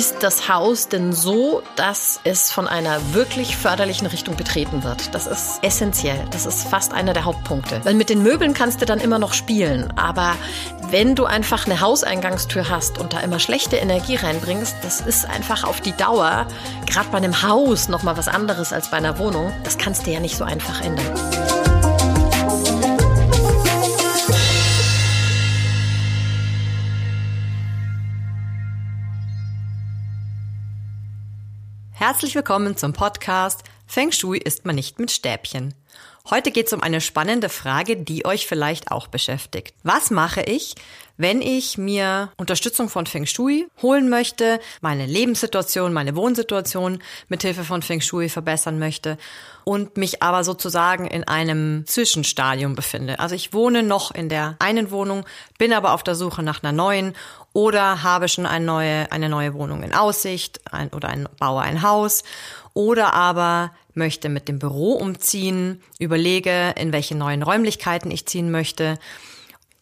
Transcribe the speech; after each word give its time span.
ist 0.00 0.22
das 0.22 0.48
Haus 0.48 0.88
denn 0.88 1.12
so, 1.12 1.62
dass 1.76 2.20
es 2.24 2.50
von 2.50 2.66
einer 2.66 3.12
wirklich 3.12 3.54
förderlichen 3.54 4.06
Richtung 4.06 4.34
betreten 4.34 4.82
wird? 4.82 5.14
Das 5.14 5.26
ist 5.26 5.58
essentiell. 5.60 6.18
Das 6.30 6.46
ist 6.46 6.66
fast 6.66 6.94
einer 6.94 7.12
der 7.12 7.26
Hauptpunkte. 7.26 7.82
Weil 7.84 7.92
mit 7.92 8.08
den 8.08 8.22
Möbeln 8.22 8.54
kannst 8.54 8.80
du 8.80 8.86
dann 8.86 8.98
immer 8.98 9.18
noch 9.18 9.34
spielen. 9.34 9.92
Aber 9.96 10.36
wenn 10.88 11.14
du 11.16 11.26
einfach 11.26 11.66
eine 11.66 11.82
Hauseingangstür 11.82 12.70
hast 12.70 12.96
und 12.96 13.12
da 13.12 13.20
immer 13.20 13.38
schlechte 13.40 13.76
Energie 13.76 14.16
reinbringst, 14.16 14.76
das 14.80 15.02
ist 15.02 15.26
einfach 15.26 15.64
auf 15.64 15.82
die 15.82 15.92
Dauer, 15.92 16.46
gerade 16.86 17.10
bei 17.10 17.18
einem 17.18 17.42
Haus, 17.42 17.90
nochmal 17.90 18.16
was 18.16 18.28
anderes 18.28 18.72
als 18.72 18.90
bei 18.90 18.96
einer 18.96 19.18
Wohnung. 19.18 19.52
Das 19.64 19.76
kannst 19.76 20.06
du 20.06 20.12
ja 20.12 20.20
nicht 20.20 20.38
so 20.38 20.44
einfach 20.44 20.80
ändern. 20.80 21.59
Herzlich 32.00 32.34
willkommen 32.34 32.78
zum 32.78 32.94
Podcast 32.94 33.62
Feng 33.86 34.10
Shui 34.10 34.38
ist 34.38 34.64
man 34.64 34.74
nicht 34.74 34.98
mit 34.98 35.10
Stäbchen. 35.10 35.74
Heute 36.30 36.50
geht 36.50 36.68
es 36.68 36.72
um 36.72 36.80
eine 36.80 37.02
spannende 37.02 37.50
Frage, 37.50 37.98
die 37.98 38.24
euch 38.24 38.46
vielleicht 38.46 38.90
auch 38.90 39.06
beschäftigt. 39.06 39.74
Was 39.82 40.10
mache 40.10 40.40
ich, 40.40 40.76
wenn 41.20 41.42
ich 41.42 41.76
mir 41.76 42.30
Unterstützung 42.38 42.88
von 42.88 43.04
Feng 43.04 43.26
Shui 43.26 43.68
holen 43.82 44.08
möchte, 44.08 44.58
meine 44.80 45.04
Lebenssituation, 45.04 45.92
meine 45.92 46.16
Wohnsituation 46.16 47.02
mit 47.28 47.42
Hilfe 47.42 47.62
von 47.62 47.82
Feng 47.82 48.00
Shui 48.00 48.30
verbessern 48.30 48.78
möchte 48.78 49.18
und 49.64 49.98
mich 49.98 50.22
aber 50.22 50.44
sozusagen 50.44 51.06
in 51.06 51.24
einem 51.24 51.84
Zwischenstadium 51.86 52.74
befinde. 52.74 53.20
Also 53.20 53.34
ich 53.34 53.52
wohne 53.52 53.82
noch 53.82 54.14
in 54.14 54.30
der 54.30 54.56
einen 54.60 54.90
Wohnung, 54.90 55.26
bin 55.58 55.74
aber 55.74 55.92
auf 55.92 56.02
der 56.02 56.14
Suche 56.14 56.42
nach 56.42 56.62
einer 56.62 56.72
neuen 56.72 57.12
oder 57.52 58.02
habe 58.02 58.28
schon 58.28 58.46
eine 58.46 58.64
neue, 58.64 59.12
eine 59.12 59.28
neue 59.28 59.52
Wohnung 59.52 59.82
in 59.82 59.92
Aussicht 59.92 60.60
ein, 60.72 60.88
oder 60.88 61.10
ein, 61.10 61.28
baue 61.38 61.60
ein 61.60 61.82
Haus 61.82 62.24
oder 62.72 63.12
aber 63.12 63.72
möchte 63.92 64.30
mit 64.30 64.48
dem 64.48 64.58
Büro 64.58 64.94
umziehen, 64.94 65.82
überlege, 65.98 66.72
in 66.78 66.94
welche 66.94 67.14
neuen 67.14 67.42
Räumlichkeiten 67.42 68.10
ich 68.10 68.24
ziehen 68.24 68.50
möchte. 68.50 68.98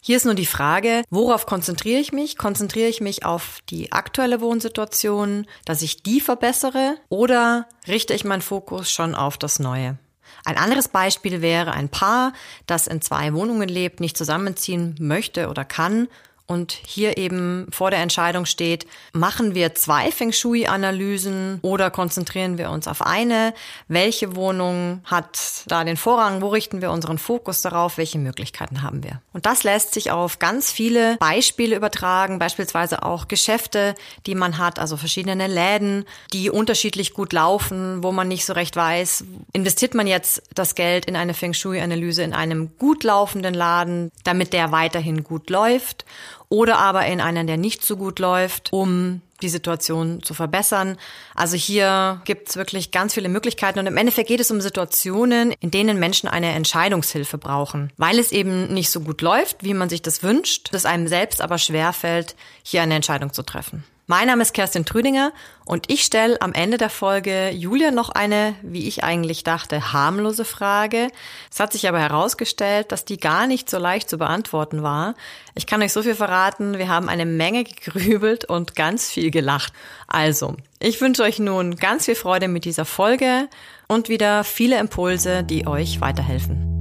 Hier 0.01 0.15
ist 0.15 0.25
nur 0.25 0.33
die 0.33 0.45
Frage, 0.45 1.03
worauf 1.09 1.45
konzentriere 1.45 1.99
ich 1.99 2.13
mich? 2.13 2.37
Konzentriere 2.37 2.87
ich 2.87 3.01
mich 3.01 3.25
auf 3.25 3.59
die 3.69 3.91
aktuelle 3.91 4.39
Wohnsituation, 4.39 5.45
dass 5.65 5.81
ich 5.81 6.03
die 6.03 6.21
verbessere 6.21 6.95
oder 7.09 7.67
richte 7.87 8.13
ich 8.13 8.23
meinen 8.23 8.41
Fokus 8.41 8.91
schon 8.91 9.13
auf 9.13 9.37
das 9.37 9.59
Neue? 9.59 9.97
Ein 10.45 10.57
anderes 10.57 10.87
Beispiel 10.87 11.41
wäre 11.41 11.73
ein 11.73 11.89
Paar, 11.89 12.31
das 12.65 12.87
in 12.87 13.01
zwei 13.01 13.33
Wohnungen 13.33 13.67
lebt, 13.67 13.99
nicht 13.99 14.17
zusammenziehen 14.17 14.95
möchte 14.99 15.49
oder 15.49 15.65
kann 15.65 16.07
und 16.49 16.71
hier 16.71 17.17
eben 17.17 17.67
vor 17.71 17.91
der 17.91 17.99
Entscheidung 17.99 18.45
steht, 18.45 18.87
machen 19.13 19.53
wir 19.53 19.75
zwei 19.75 20.11
Feng 20.11 20.31
Shui-Analysen 20.31 21.59
oder 21.61 21.91
konzentrieren 21.91 22.57
wir 22.57 22.71
uns 22.71 22.87
auf 22.87 23.05
eine? 23.05 23.53
Welche 23.87 24.35
Wohnung 24.35 25.01
hat 25.05 25.37
da 25.67 25.83
den 25.83 25.95
Vorrang? 25.95 26.41
Wo 26.41 26.47
richten 26.47 26.81
wir 26.81 26.89
unseren 26.89 27.19
Fokus 27.19 27.61
darauf? 27.61 27.99
Welche 27.99 28.17
Möglichkeiten 28.17 28.81
haben 28.81 29.03
wir? 29.03 29.21
Und 29.31 29.45
das 29.45 29.63
lässt 29.63 29.93
sich 29.93 30.09
auf 30.09 30.39
ganz 30.39 30.71
viele 30.71 31.17
Beispiele 31.17 31.75
übertragen, 31.75 32.39
beispielsweise 32.39 33.03
auch 33.03 33.27
Geschäfte, 33.27 33.93
die 34.25 34.33
man 34.33 34.57
hat, 34.57 34.79
also 34.79 34.97
verschiedene 34.97 35.45
Läden, 35.45 36.05
die 36.33 36.49
unterschiedlich 36.49 37.13
gut 37.13 37.31
laufen, 37.31 38.01
wo 38.01 38.11
man 38.11 38.27
nicht 38.27 38.47
so 38.47 38.53
recht 38.53 38.75
weiß, 38.75 39.23
investiert 39.53 39.93
man 39.93 40.07
jetzt 40.07 40.41
das 40.55 40.73
Geld 40.73 41.05
in 41.05 41.15
eine 41.15 41.35
Feng 41.35 41.53
Shui-Analyse 41.53 42.23
in 42.23 42.33
einem 42.33 42.75
gut 42.79 43.03
laufenden 43.03 43.53
Laden, 43.53 44.11
damit 44.23 44.51
der 44.53 44.71
weiterhin 44.71 45.23
gut 45.23 45.51
läuft 45.51 46.05
oder 46.49 46.79
aber 46.79 47.05
in 47.05 47.21
einen, 47.21 47.47
der 47.47 47.57
nicht 47.57 47.85
so 47.85 47.95
gut 47.95 48.19
läuft, 48.19 48.73
um 48.73 49.21
die 49.41 49.49
Situation 49.49 50.21
zu 50.21 50.33
verbessern. 50.33 50.97
Also 51.33 51.55
hier 51.55 52.21
gibt's 52.25 52.57
wirklich 52.57 52.91
ganz 52.91 53.13
viele 53.13 53.29
Möglichkeiten 53.29 53.79
und 53.79 53.87
im 53.87 53.95
Endeffekt 53.95 54.27
geht 54.27 54.39
es 54.39 54.51
um 54.51 54.59
Situationen, 54.59 55.53
in 55.61 55.71
denen 55.71 55.99
Menschen 55.99 56.27
eine 56.27 56.51
Entscheidungshilfe 56.51 57.37
brauchen, 57.37 57.93
weil 57.97 58.19
es 58.19 58.31
eben 58.31 58.73
nicht 58.73 58.89
so 58.89 58.99
gut 58.99 59.21
läuft, 59.21 59.63
wie 59.63 59.73
man 59.73 59.89
sich 59.89 60.01
das 60.01 60.23
wünscht, 60.23 60.73
es 60.73 60.85
einem 60.85 61.07
selbst 61.07 61.41
aber 61.41 61.57
schwerfällt, 61.57 62.35
hier 62.63 62.81
eine 62.81 62.95
Entscheidung 62.95 63.31
zu 63.31 63.43
treffen. 63.43 63.83
Mein 64.11 64.25
Name 64.25 64.41
ist 64.41 64.55
Kerstin 64.55 64.85
Trüdinger 64.85 65.31
und 65.65 65.91
ich 65.91 66.01
stelle 66.01 66.41
am 66.41 66.51
Ende 66.53 66.77
der 66.77 66.89
Folge 66.89 67.51
Julia 67.51 67.91
noch 67.91 68.09
eine, 68.09 68.55
wie 68.63 68.87
ich 68.87 69.03
eigentlich 69.03 69.43
dachte, 69.43 69.93
harmlose 69.93 70.45
Frage. 70.45 71.09
Es 71.51 71.59
hat 71.59 71.73
sich 71.73 71.87
aber 71.87 71.99
herausgestellt, 71.99 72.91
dass 72.91 73.05
die 73.05 73.19
gar 73.19 73.45
nicht 73.45 73.69
so 73.69 73.77
leicht 73.77 74.09
zu 74.09 74.17
beantworten 74.17 74.81
war. 74.81 75.13
Ich 75.53 75.67
kann 75.67 75.83
euch 75.83 75.93
so 75.93 76.01
viel 76.01 76.15
verraten, 76.15 76.79
wir 76.79 76.89
haben 76.89 77.07
eine 77.07 77.27
Menge 77.27 77.63
gegrübelt 77.65 78.45
und 78.45 78.75
ganz 78.75 79.11
viel 79.11 79.29
gelacht. 79.29 79.73
Also, 80.07 80.55
ich 80.79 80.99
wünsche 81.01 81.21
euch 81.21 81.37
nun 81.37 81.75
ganz 81.75 82.05
viel 82.05 82.15
Freude 82.15 82.47
mit 82.47 82.65
dieser 82.65 82.85
Folge 82.85 83.47
und 83.87 84.09
wieder 84.09 84.43
viele 84.43 84.79
Impulse, 84.79 85.43
die 85.43 85.67
euch 85.67 86.01
weiterhelfen. 86.01 86.79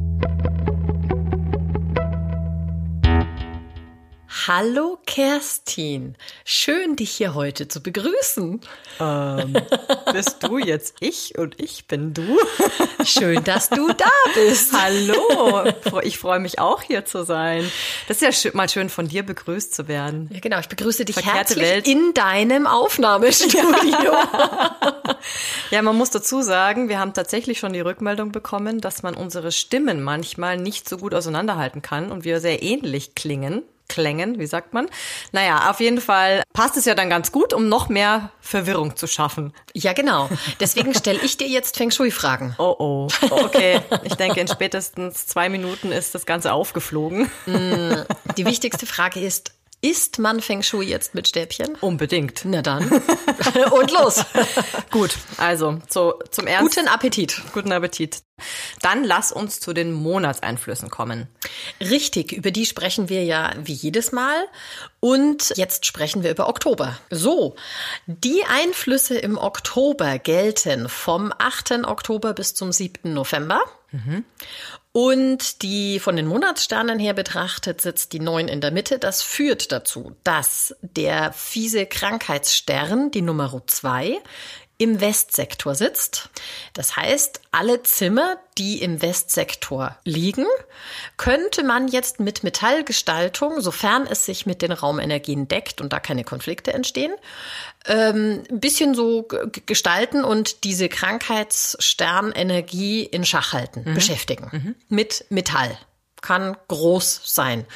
Hallo 4.49 4.99
Kerstin, 5.05 6.17
schön 6.43 6.97
dich 6.97 7.11
hier 7.11 7.35
heute 7.35 7.69
zu 7.69 7.83
begrüßen. 7.83 8.63
Ähm, 8.99 9.57
bist 10.11 10.43
du 10.43 10.57
jetzt 10.57 10.95
ich 11.01 11.37
und 11.37 11.61
ich 11.61 11.87
bin 11.87 12.15
du? 12.15 12.39
Schön, 13.05 13.45
dass 13.45 13.69
du 13.69 13.89
da 13.89 14.11
bist. 14.33 14.73
Hallo, 14.73 15.71
ich 16.03 16.17
freue 16.17 16.41
mich 16.41 16.59
auch 16.61 16.81
hier 16.81 17.05
zu 17.05 17.25
sein. 17.27 17.71
Das 18.09 18.23
ist 18.23 18.43
ja 18.43 18.51
mal 18.55 18.71
schön 18.71 18.89
von 18.89 19.07
dir 19.07 19.23
begrüßt 19.23 19.75
zu 19.75 19.87
werden. 19.87 20.31
Ja, 20.33 20.41
genau, 20.41 20.59
ich 20.61 20.69
begrüße 20.69 21.05
dich 21.05 21.15
Verkehrte 21.15 21.61
herzlich 21.61 21.65
Welt. 21.65 21.87
in 21.87 22.15
deinem 22.15 22.67
Aufnahmestudio. 22.67 23.63
Ja, 25.71 25.83
man 25.83 25.97
muss 25.97 26.09
dazu 26.11 26.41
sagen, 26.41 26.89
wir 26.89 26.99
haben 26.99 27.13
tatsächlich 27.13 27.59
schon 27.59 27.75
die 27.75 27.81
Rückmeldung 27.81 28.33
bekommen, 28.33 28.81
dass 28.81 29.03
man 29.03 29.15
unsere 29.15 29.53
Stimmen 29.53 30.03
manchmal 30.03 30.57
nicht 30.57 30.89
so 30.89 30.97
gut 30.97 31.13
auseinanderhalten 31.13 31.83
kann 31.83 32.11
und 32.11 32.25
wir 32.25 32.41
sehr 32.41 32.63
ähnlich 32.63 33.15
klingen. 33.15 33.65
Klängen, 33.88 34.38
wie 34.38 34.47
sagt 34.47 34.75
man? 34.75 34.88
Naja, 35.32 35.71
auf 35.71 35.81
jeden 35.81 36.00
Fall 36.00 36.43
passt 36.53 36.76
es 36.76 36.84
ja 36.84 36.94
dann 36.94 37.10
ganz 37.10 37.32
gut, 37.32 37.53
um 37.53 37.69
noch 37.69 37.88
mehr 37.88 38.31
Verwirrung 38.41 38.97
zu 38.97 39.06
schaffen. 39.06 39.53
Ja, 39.75 39.93
genau. 39.93 40.28
Deswegen 40.60 40.94
stelle 40.94 41.21
ich 41.22 41.37
dir 41.37 41.49
jetzt 41.49 41.76
Feng 41.76 41.91
Shui-Fragen. 41.91 42.54
Oh, 42.59 42.76
oh. 42.78 43.09
Okay. 43.31 43.81
Ich 44.04 44.15
denke, 44.15 44.41
in 44.41 44.49
spätestens 44.49 45.26
zwei 45.26 45.49
Minuten 45.49 45.93
ist 45.93 46.15
das 46.15 46.26
Ganze 46.26 46.53
aufgeflogen. 46.53 47.31
Mm, 47.47 48.03
die 48.37 48.47
wichtigste 48.47 48.87
Frage 48.87 49.21
ist, 49.21 49.53
Isst 49.81 50.19
man 50.19 50.41
Feng 50.41 50.62
Shui 50.62 50.87
jetzt 50.87 51.15
mit 51.15 51.28
Stäbchen? 51.28 51.77
Unbedingt. 51.81 52.43
Na 52.44 52.62
dann. 52.62 52.91
Und 53.71 53.93
los. 53.93 54.25
Gut, 54.91 55.12
also 55.37 55.78
so, 55.89 56.19
zum 56.31 56.49
ersten. 56.49 56.66
Guten 56.66 56.89
Appetit. 56.89 57.41
Guten 57.53 57.71
Appetit. 57.71 58.22
Dann 58.83 59.05
lass 59.05 59.31
uns 59.31 59.61
zu 59.61 59.72
den 59.72 59.93
Monatseinflüssen 59.93 60.91
kommen. 60.91 61.28
Richtig, 61.81 62.33
über 62.33 62.50
die 62.50 62.67
sprechen 62.67 63.09
wir 63.09 63.22
ja 63.25 63.53
wie 63.62 63.72
jedes 63.72 64.11
Mal. 64.11 64.47
Und 64.99 65.53
jetzt 65.56 65.87
sprechen 65.87 66.25
wir 66.25 66.33
über 66.33 66.49
Oktober. 66.49 66.99
So, 67.11 67.55
die 68.06 68.43
Einflüsse 68.44 69.17
im 69.17 69.38
Oktober 69.38 70.19
gelten 70.19 70.88
vom 70.88 71.33
8. 71.38 71.84
Oktober 71.84 72.34
bis 72.34 72.55
zum 72.55 72.72
7. 72.72 73.12
November. 73.12 73.62
Mhm. 73.93 74.25
Und 75.01 75.63
die 75.63 76.01
von 76.01 76.17
den 76.17 76.27
Monatssternen 76.27 76.99
her 76.99 77.15
betrachtet 77.15 77.81
sitzt 77.81 78.13
die 78.13 78.19
9 78.19 78.49
in 78.49 78.61
der 78.61 78.73
Mitte. 78.73 78.99
Das 78.99 79.23
führt 79.23 79.71
dazu, 79.71 80.17
dass 80.25 80.75
der 80.83 81.33
fiese 81.33 81.87
Krankheitsstern, 81.87 83.13
die 83.13 83.23
Nummer 83.23 83.63
2, 83.65 84.21
im 84.78 85.00
Westsektor 85.00 85.75
sitzt. 85.75 86.31
Das 86.72 86.97
heißt, 86.97 87.41
alle 87.50 87.83
Zimmer, 87.83 88.37
die 88.56 88.81
im 88.81 89.03
Westsektor 89.03 89.99
liegen, 90.05 90.47
könnte 91.16 91.65
man 91.65 91.88
jetzt 91.88 92.20
mit 92.20 92.44
Metallgestaltung, 92.44 93.61
sofern 93.61 94.06
es 94.06 94.25
sich 94.25 94.47
mit 94.47 94.62
den 94.62 94.70
Raumenergien 94.70 95.49
deckt 95.49 95.81
und 95.81 95.93
da 95.93 95.99
keine 95.99 96.23
Konflikte 96.23 96.73
entstehen, 96.73 97.12
ähm, 97.87 98.44
ein 98.49 98.61
bisschen 98.61 98.94
so 98.94 99.26
gestalten 99.67 100.23
und 100.23 100.62
diese 100.62 100.88
Krankheitssternenergie 100.88 103.03
in 103.03 103.25
Schach 103.25 103.53
halten, 103.53 103.82
mhm. 103.85 103.94
beschäftigen. 103.94 104.49
Mhm. 104.53 104.76
Mit 104.88 105.25
Metall. 105.29 105.76
Kann 106.20 106.56
groß 106.69 107.23
sein. 107.25 107.67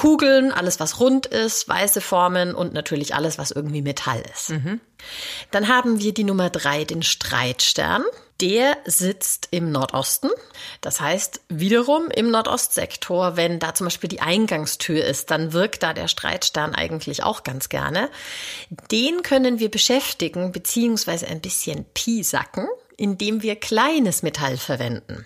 Kugeln, 0.00 0.50
alles 0.50 0.80
was 0.80 0.98
rund 0.98 1.26
ist, 1.26 1.68
weiße 1.68 2.00
Formen 2.00 2.54
und 2.54 2.72
natürlich 2.72 3.14
alles, 3.14 3.36
was 3.36 3.50
irgendwie 3.50 3.82
Metall 3.82 4.22
ist. 4.32 4.48
Mhm. 4.48 4.80
Dann 5.50 5.68
haben 5.68 6.00
wir 6.00 6.14
die 6.14 6.24
Nummer 6.24 6.48
drei, 6.48 6.84
den 6.84 7.02
Streitstern. 7.02 8.02
Der 8.40 8.78
sitzt 8.86 9.48
im 9.50 9.70
Nordosten. 9.70 10.30
Das 10.80 11.02
heißt, 11.02 11.42
wiederum 11.50 12.08
im 12.08 12.30
Nordostsektor, 12.30 13.36
wenn 13.36 13.58
da 13.58 13.74
zum 13.74 13.88
Beispiel 13.88 14.08
die 14.08 14.22
Eingangstür 14.22 15.04
ist, 15.04 15.30
dann 15.30 15.52
wirkt 15.52 15.82
da 15.82 15.92
der 15.92 16.08
Streitstern 16.08 16.74
eigentlich 16.74 17.22
auch 17.22 17.42
ganz 17.42 17.68
gerne. 17.68 18.08
Den 18.90 19.22
können 19.22 19.58
wir 19.58 19.70
beschäftigen, 19.70 20.50
beziehungsweise 20.50 21.26
ein 21.26 21.42
bisschen 21.42 21.84
piesacken 21.92 22.66
indem 23.00 23.42
wir 23.42 23.56
kleines 23.56 24.22
Metall 24.22 24.58
verwenden. 24.58 25.24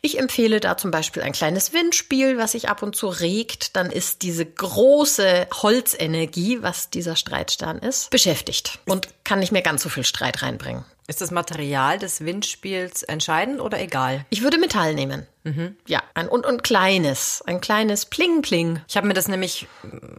Ich 0.00 0.18
empfehle 0.18 0.60
da 0.60 0.76
zum 0.76 0.90
Beispiel 0.90 1.22
ein 1.22 1.32
kleines 1.32 1.72
Windspiel, 1.72 2.38
was 2.38 2.52
sich 2.52 2.68
ab 2.68 2.82
und 2.82 2.96
zu 2.96 3.08
regt. 3.08 3.76
Dann 3.76 3.90
ist 3.90 4.22
diese 4.22 4.44
große 4.46 5.48
Holzenergie, 5.62 6.62
was 6.62 6.90
dieser 6.90 7.16
Streitstern 7.16 7.78
ist, 7.78 8.10
beschäftigt 8.10 8.78
und 8.86 9.08
kann 9.24 9.38
nicht 9.38 9.52
mehr 9.52 9.62
ganz 9.62 9.82
so 9.82 9.88
viel 9.88 10.04
Streit 10.04 10.42
reinbringen. 10.42 10.84
Ist 11.08 11.20
das 11.20 11.32
Material 11.32 11.98
des 11.98 12.24
Windspiels 12.24 13.02
entscheidend 13.02 13.60
oder 13.60 13.80
egal? 13.80 14.24
Ich 14.30 14.42
würde 14.42 14.58
Metall 14.58 14.94
nehmen. 14.94 15.26
Mhm. 15.42 15.76
Ja, 15.86 16.02
ein, 16.14 16.28
und, 16.28 16.46
und 16.46 16.62
kleines, 16.62 17.42
ein 17.46 17.60
kleines 17.60 18.06
Pling-Pling. 18.06 18.80
Ich 18.86 18.96
habe 18.96 19.08
mir 19.08 19.14
das 19.14 19.26
nämlich, 19.26 19.66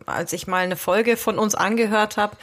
als 0.05 0.33
ich 0.33 0.45
mal 0.45 0.63
eine 0.63 0.75
Folge 0.75 1.15
von 1.15 1.39
uns 1.39 1.55
angehört 1.55 2.17
habe, 2.17 2.35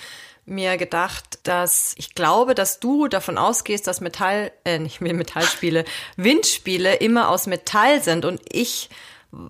mir 0.50 0.76
gedacht, 0.76 1.38
dass 1.44 1.94
ich 1.96 2.14
glaube, 2.14 2.54
dass 2.54 2.80
du 2.80 3.08
davon 3.08 3.38
ausgehst, 3.38 3.86
dass 3.86 4.00
Metall, 4.00 4.52
äh, 4.64 4.78
nicht 4.78 5.00
mehr 5.00 5.14
Metallspiele, 5.14 5.84
Windspiele 6.16 6.96
immer 6.96 7.28
aus 7.28 7.46
Metall 7.46 8.02
sind 8.02 8.24
und 8.24 8.40
ich 8.50 8.90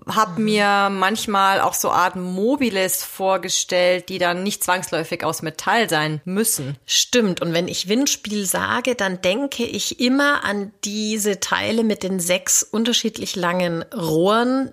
habe 0.07 0.41
mir 0.41 0.89
manchmal 0.91 1.59
auch 1.59 1.73
so 1.73 1.89
Art 1.89 2.15
Mobiles 2.15 3.03
vorgestellt, 3.03 4.09
die 4.09 4.19
dann 4.19 4.43
nicht 4.43 4.63
zwangsläufig 4.63 5.23
aus 5.23 5.41
Metall 5.41 5.89
sein 5.89 6.21
müssen. 6.23 6.77
Stimmt. 6.85 7.41
Und 7.41 7.53
wenn 7.53 7.67
ich 7.67 7.87
Windspiel 7.87 8.45
sage, 8.45 8.93
dann 8.93 9.21
denke 9.21 9.63
ich 9.63 9.99
immer 9.99 10.43
an 10.43 10.71
diese 10.83 11.39
Teile 11.39 11.83
mit 11.83 12.03
den 12.03 12.19
sechs 12.19 12.61
unterschiedlich 12.61 13.35
langen 13.35 13.83
Rohren, 13.93 14.71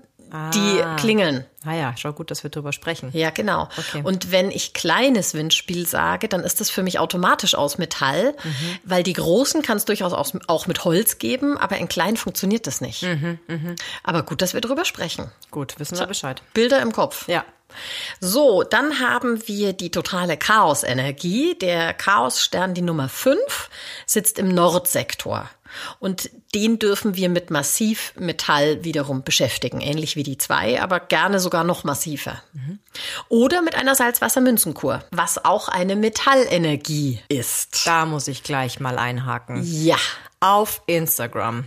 die 0.55 0.83
ah. 0.83 0.97
klingeln. 0.97 1.45
Ah 1.65 1.75
ja, 1.75 1.95
schau 1.97 2.13
gut, 2.13 2.31
dass 2.31 2.43
wir 2.43 2.51
drüber 2.51 2.73
sprechen. 2.73 3.11
Ja, 3.13 3.31
genau. 3.31 3.69
Okay. 3.77 4.03
Und 4.05 4.31
wenn 4.31 4.51
ich 4.51 4.75
kleines 4.75 5.35
Windspiel 5.35 5.87
sage, 5.87 6.29
dann 6.29 6.43
ist 6.43 6.61
das 6.61 6.71
für 6.71 6.83
mich 6.83 6.99
automatisch 6.99 7.55
aus 7.55 7.79
Metall, 7.79 8.35
mhm. 8.43 8.79
weil 8.85 9.03
die 9.03 9.13
großen 9.13 9.63
kann 9.63 9.77
es 9.77 9.85
durchaus 9.85 10.13
auch 10.13 10.67
mit 10.67 10.85
Holz 10.85 11.19
geben, 11.19 11.59
aber 11.59 11.79
in 11.79 11.89
klein 11.89 12.17
funktioniert 12.17 12.67
das 12.67 12.81
nicht. 12.81 13.03
Mhm, 13.03 13.39
mh. 13.47 13.75
Aber 14.03 14.23
gut, 14.23 14.43
dass 14.43 14.55
wir 14.55 14.61
drüber 14.61 14.85
sprechen. 14.85 15.31
Gut, 15.51 15.79
wissen 15.79 15.99
wir 15.99 16.07
Bescheid. 16.07 16.43
Bilder 16.55 16.81
im 16.81 16.93
Kopf. 16.93 17.29
Ja. 17.29 17.45
So, 18.21 18.63
dann 18.63 19.01
haben 19.01 19.47
wir 19.47 19.73
die 19.73 19.91
totale 19.91 20.37
Chaosenergie. 20.37 21.57
Der 21.59 21.93
Chaosstern, 21.95 22.75
die 22.75 22.83
Nummer 22.83 23.09
5, 23.09 23.37
sitzt 24.07 24.39
im 24.39 24.49
Nordsektor. 24.49 25.49
Und 25.99 26.31
den 26.55 26.79
dürfen 26.79 27.17
wir 27.17 27.29
mit 27.29 27.51
Massivmetall 27.51 28.85
wiederum 28.85 29.23
beschäftigen, 29.23 29.81
ähnlich 29.81 30.17
wie 30.17 30.23
die 30.23 30.39
zwei, 30.39 30.81
aber 30.83 31.01
gerne 31.01 31.41
sogar 31.41 31.65
noch 31.65 31.85
massiver. 31.85 32.43
Mhm. 32.53 32.79
Oder 33.29 33.63
mit 33.63 33.75
einer 33.75 33.95
Salzwassermünzenkur, 33.95 35.05
was 35.11 35.45
auch 35.45 35.69
eine 35.69 35.97
Metallenergie 35.97 37.21
ist. 37.29 37.87
Da 37.87 38.07
muss 38.07 38.29
ich 38.29 38.43
gleich 38.43 38.81
mal 38.81 38.99
einhaken. 38.99 39.63
Ja. 39.65 39.97
Auf 40.41 40.83
Instagram 40.87 41.65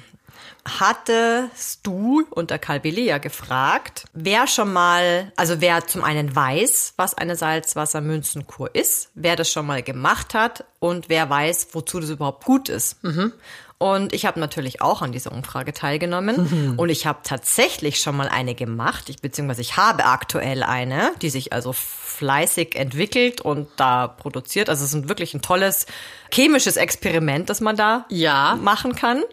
hattest 0.65 1.79
du 1.83 2.23
unter 2.29 2.59
Kalbelea 2.59 3.17
gefragt, 3.17 4.05
wer 4.13 4.47
schon 4.47 4.71
mal, 4.71 5.31
also 5.35 5.59
wer 5.59 5.87
zum 5.87 6.03
einen 6.03 6.35
weiß, 6.35 6.93
was 6.97 7.13
eine 7.15 7.35
Salzwassermünzenkur 7.35 8.73
ist, 8.75 9.09
wer 9.15 9.35
das 9.35 9.51
schon 9.51 9.65
mal 9.65 9.81
gemacht 9.81 10.33
hat 10.33 10.65
und 10.79 11.09
wer 11.09 11.29
weiß, 11.29 11.69
wozu 11.71 11.99
das 11.99 12.09
überhaupt 12.09 12.45
gut 12.45 12.69
ist. 12.69 13.03
Mhm. 13.03 13.33
Und 13.81 14.13
ich 14.13 14.27
habe 14.27 14.39
natürlich 14.39 14.79
auch 14.79 15.01
an 15.01 15.11
dieser 15.11 15.31
Umfrage 15.31 15.73
teilgenommen. 15.73 16.71
Mhm. 16.71 16.77
Und 16.77 16.89
ich 16.89 17.07
habe 17.07 17.21
tatsächlich 17.23 17.99
schon 17.99 18.15
mal 18.15 18.29
eine 18.29 18.53
gemacht. 18.53 19.09
Ich 19.09 19.23
beziehungsweise 19.23 19.61
ich 19.61 19.75
habe 19.75 20.05
aktuell 20.05 20.61
eine, 20.61 21.13
die 21.23 21.31
sich 21.31 21.51
also 21.51 21.73
fleißig 21.73 22.75
entwickelt 22.75 23.41
und 23.41 23.69
da 23.77 24.07
produziert. 24.07 24.69
Also 24.69 24.85
es 24.85 24.93
ist 24.93 25.09
wirklich 25.09 25.33
ein 25.33 25.41
tolles 25.41 25.87
chemisches 26.31 26.77
Experiment, 26.77 27.49
das 27.49 27.59
man 27.59 27.75
da 27.75 28.05
ja. 28.09 28.55
machen 28.61 28.93
kann. 28.93 29.23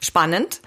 Spannend. 0.00 0.60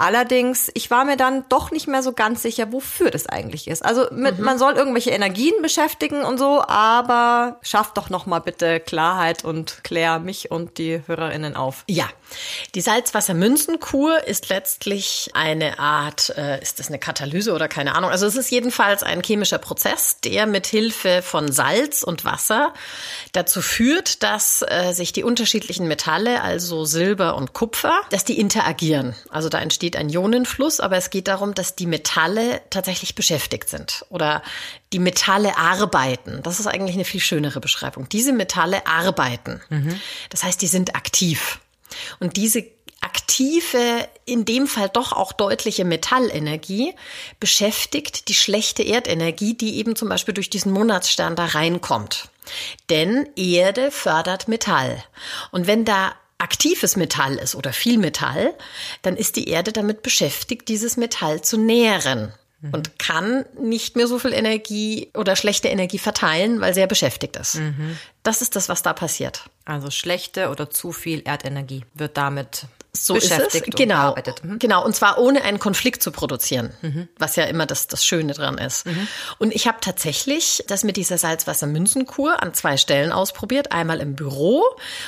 Allerdings, 0.00 0.70
ich 0.72 0.90
war 0.90 1.04
mir 1.04 1.18
dann 1.18 1.44
doch 1.50 1.70
nicht 1.72 1.86
mehr 1.86 2.02
so 2.02 2.14
ganz 2.14 2.40
sicher, 2.40 2.72
wofür 2.72 3.10
das 3.10 3.26
eigentlich 3.26 3.68
ist. 3.68 3.84
Also 3.84 4.06
mit, 4.10 4.38
mhm. 4.38 4.44
man 4.46 4.58
soll 4.58 4.72
irgendwelche 4.72 5.10
Energien 5.10 5.60
beschäftigen 5.60 6.22
und 6.24 6.38
so, 6.38 6.62
aber 6.66 7.58
schafft 7.60 7.98
doch 7.98 8.08
noch 8.08 8.24
mal 8.24 8.38
bitte 8.38 8.80
Klarheit 8.80 9.44
und 9.44 9.84
klär 9.84 10.18
mich 10.18 10.50
und 10.50 10.78
die 10.78 11.02
Hörerinnen 11.06 11.54
auf. 11.54 11.84
Ja, 11.86 12.08
die 12.74 12.80
Salzwassermünzenkur 12.80 14.24
ist 14.24 14.48
letztlich 14.48 15.32
eine 15.34 15.78
Art, 15.78 16.30
äh, 16.34 16.62
ist 16.62 16.78
das 16.78 16.88
eine 16.88 16.98
Katalyse 16.98 17.52
oder 17.52 17.68
keine 17.68 17.94
Ahnung? 17.94 18.10
Also 18.10 18.24
es 18.24 18.36
ist 18.36 18.50
jedenfalls 18.50 19.02
ein 19.02 19.22
chemischer 19.22 19.58
Prozess, 19.58 20.18
der 20.24 20.46
mit 20.46 20.66
Hilfe 20.66 21.20
von 21.22 21.52
Salz 21.52 22.02
und 22.02 22.24
Wasser 22.24 22.72
dazu 23.32 23.60
führt, 23.60 24.22
dass 24.22 24.64
äh, 24.66 24.92
sich 24.92 25.12
die 25.12 25.24
unterschiedlichen 25.24 25.88
Metalle, 25.88 26.40
also 26.40 26.86
Silber 26.86 27.36
und 27.36 27.52
Kupfer, 27.52 28.00
dass 28.08 28.24
die 28.24 28.40
interagieren. 28.40 29.14
Also 29.28 29.50
da 29.50 29.58
entsteht 29.60 29.89
entsteht 29.90 29.96
ein 29.96 30.08
Ionenfluss, 30.08 30.80
aber 30.80 30.96
es 30.96 31.10
geht 31.10 31.28
darum, 31.28 31.54
dass 31.54 31.76
die 31.76 31.86
Metalle 31.86 32.60
tatsächlich 32.70 33.14
beschäftigt 33.14 33.68
sind 33.68 34.04
oder 34.08 34.42
die 34.92 34.98
Metalle 34.98 35.56
arbeiten. 35.56 36.40
Das 36.42 36.60
ist 36.60 36.66
eigentlich 36.66 36.94
eine 36.94 37.04
viel 37.04 37.20
schönere 37.20 37.60
Beschreibung. 37.60 38.08
Diese 38.08 38.32
Metalle 38.32 38.86
arbeiten. 38.86 39.60
Mhm. 39.68 40.00
Das 40.30 40.42
heißt, 40.42 40.60
die 40.62 40.66
sind 40.66 40.94
aktiv. 40.94 41.60
Und 42.20 42.36
diese 42.36 42.64
aktive, 43.00 44.08
in 44.26 44.44
dem 44.44 44.66
Fall 44.66 44.90
doch 44.90 45.12
auch 45.12 45.32
deutliche 45.32 45.84
Metallenergie 45.84 46.94
beschäftigt 47.40 48.28
die 48.28 48.34
schlechte 48.34 48.82
Erdenergie, 48.82 49.54
die 49.54 49.76
eben 49.76 49.96
zum 49.96 50.08
Beispiel 50.08 50.34
durch 50.34 50.50
diesen 50.50 50.72
Monatsstern 50.72 51.34
da 51.34 51.46
reinkommt. 51.46 52.28
Denn 52.90 53.28
Erde 53.36 53.90
fördert 53.90 54.48
Metall. 54.48 55.02
Und 55.50 55.66
wenn 55.66 55.84
da 55.84 56.14
aktives 56.40 56.96
Metall 56.96 57.36
ist 57.36 57.54
oder 57.54 57.72
viel 57.72 57.98
Metall, 57.98 58.54
dann 59.02 59.16
ist 59.16 59.36
die 59.36 59.48
Erde 59.48 59.72
damit 59.72 60.02
beschäftigt, 60.02 60.68
dieses 60.68 60.96
Metall 60.96 61.42
zu 61.42 61.58
nähren 61.58 62.32
mhm. 62.60 62.74
und 62.74 62.98
kann 62.98 63.44
nicht 63.60 63.96
mehr 63.96 64.06
so 64.06 64.18
viel 64.18 64.32
Energie 64.32 65.10
oder 65.14 65.36
schlechte 65.36 65.68
Energie 65.68 65.98
verteilen, 65.98 66.60
weil 66.60 66.74
sie 66.74 66.80
ja 66.80 66.86
beschäftigt 66.86 67.36
ist. 67.36 67.56
Mhm. 67.56 67.98
Das 68.22 68.42
ist 68.42 68.56
das, 68.56 68.68
was 68.68 68.82
da 68.82 68.92
passiert. 68.92 69.44
Also 69.64 69.90
schlechte 69.90 70.50
oder 70.50 70.70
zu 70.70 70.92
viel 70.92 71.22
Erdenergie 71.24 71.84
wird 71.94 72.16
damit 72.16 72.66
so 72.92 73.14
beschäftigt 73.14 73.68
ist 73.68 73.74
es. 73.74 73.76
Genau, 73.76 74.16
mhm. 74.42 74.58
genau. 74.58 74.84
Und 74.84 74.94
zwar 74.94 75.18
ohne 75.18 75.42
einen 75.42 75.58
Konflikt 75.58 76.02
zu 76.02 76.10
produzieren, 76.10 76.72
mhm. 76.82 77.08
was 77.18 77.36
ja 77.36 77.44
immer 77.44 77.66
das, 77.66 77.86
das 77.86 78.04
Schöne 78.04 78.32
dran 78.32 78.58
ist. 78.58 78.86
Mhm. 78.86 79.08
Und 79.38 79.54
ich 79.54 79.66
habe 79.66 79.78
tatsächlich 79.80 80.64
das 80.66 80.84
mit 80.84 80.96
dieser 80.96 81.18
Salzwassermünzenkur 81.18 82.42
an 82.42 82.54
zwei 82.54 82.76
Stellen 82.76 83.12
ausprobiert. 83.12 83.72
Einmal 83.72 84.00
im 84.00 84.16
Büro 84.16 84.64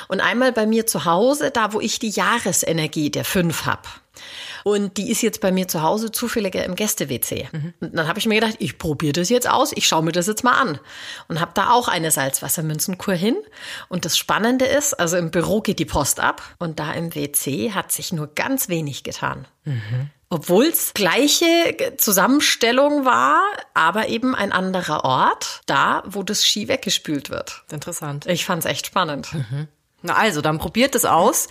und 0.07 0.21
einmal 0.21 0.51
bei 0.53 0.65
mir 0.65 0.87
zu 0.87 1.05
Hause, 1.05 1.51
da 1.51 1.73
wo 1.73 1.81
ich 1.81 1.99
die 1.99 2.09
Jahresenergie 2.09 3.09
der 3.11 3.25
fünf 3.25 3.65
habe. 3.65 3.87
Und 4.63 4.97
die 4.97 5.11
ist 5.11 5.21
jetzt 5.21 5.41
bei 5.41 5.51
mir 5.51 5.67
zu 5.67 5.81
Hause 5.81 6.11
zufälliger 6.11 6.63
im 6.63 6.75
Gäste-WC. 6.75 7.49
Mhm. 7.51 7.73
Und 7.79 7.95
dann 7.95 8.07
habe 8.07 8.19
ich 8.19 8.25
mir 8.25 8.39
gedacht, 8.39 8.55
ich 8.59 8.77
probiere 8.77 9.13
das 9.13 9.29
jetzt 9.29 9.49
aus, 9.49 9.71
ich 9.75 9.87
schaue 9.87 10.03
mir 10.03 10.11
das 10.11 10.27
jetzt 10.27 10.43
mal 10.43 10.59
an. 10.59 10.79
Und 11.27 11.39
habe 11.39 11.51
da 11.53 11.71
auch 11.71 11.87
eine 11.87 12.11
Salzwassermünzenkur 12.11 13.13
hin. 13.13 13.35
Und 13.89 14.05
das 14.05 14.17
Spannende 14.17 14.65
ist, 14.65 14.93
also 14.93 15.17
im 15.17 15.31
Büro 15.31 15.61
geht 15.61 15.79
die 15.79 15.85
Post 15.85 16.19
ab 16.19 16.41
und 16.59 16.79
da 16.79 16.93
im 16.93 17.13
WC 17.13 17.71
hat 17.71 17.91
sich 17.91 18.13
nur 18.13 18.27
ganz 18.27 18.69
wenig 18.69 19.03
getan. 19.03 19.47
Mhm. 19.65 20.09
Obwohl 20.29 20.65
es 20.65 20.95
gleiche 20.95 21.93
Zusammenstellung 21.97 23.05
war, 23.05 23.39
aber 23.75 24.07
eben 24.07 24.33
ein 24.33 24.51
anderer 24.51 25.05
Ort, 25.05 25.61
da, 25.67 26.01
wo 26.07 26.23
das 26.23 26.43
Ski 26.43 26.67
weggespült 26.67 27.29
wird. 27.29 27.63
Interessant. 27.71 28.25
Ich 28.25 28.43
fand 28.43 28.65
es 28.65 28.71
echt 28.71 28.87
spannend. 28.87 29.31
Mhm. 29.31 29.67
Na 30.05 30.15
also, 30.15 30.41
dann 30.41 30.59
probiert 30.59 30.95
es 30.95 31.05
aus. 31.05 31.47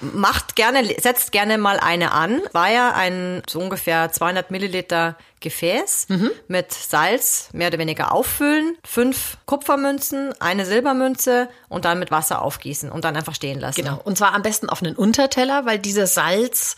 Macht 0.00 0.54
gerne, 0.54 0.84
setzt 1.00 1.32
gerne 1.32 1.58
mal 1.58 1.78
eine 1.80 2.12
an. 2.12 2.40
War 2.52 2.70
ja 2.70 2.92
ein 2.92 3.42
so 3.48 3.58
ungefähr 3.58 4.12
200 4.12 4.50
Milliliter 4.52 5.16
Gefäß 5.40 6.06
mhm. 6.08 6.30
mit 6.48 6.72
Salz 6.72 7.50
mehr 7.52 7.68
oder 7.68 7.78
weniger 7.78 8.12
auffüllen, 8.12 8.78
fünf 8.84 9.36
Kupfermünzen, 9.44 10.32
eine 10.40 10.64
Silbermünze 10.64 11.48
und 11.68 11.84
dann 11.84 11.98
mit 11.98 12.10
Wasser 12.10 12.40
aufgießen 12.40 12.90
und 12.90 13.04
dann 13.04 13.16
einfach 13.16 13.34
stehen 13.34 13.60
lassen. 13.60 13.82
Genau. 13.82 14.00
Und 14.02 14.16
zwar 14.16 14.34
am 14.34 14.40
besten 14.40 14.70
auf 14.70 14.82
einen 14.82 14.96
Unterteller, 14.96 15.66
weil 15.66 15.78
dieses 15.78 16.14
Salz, 16.14 16.76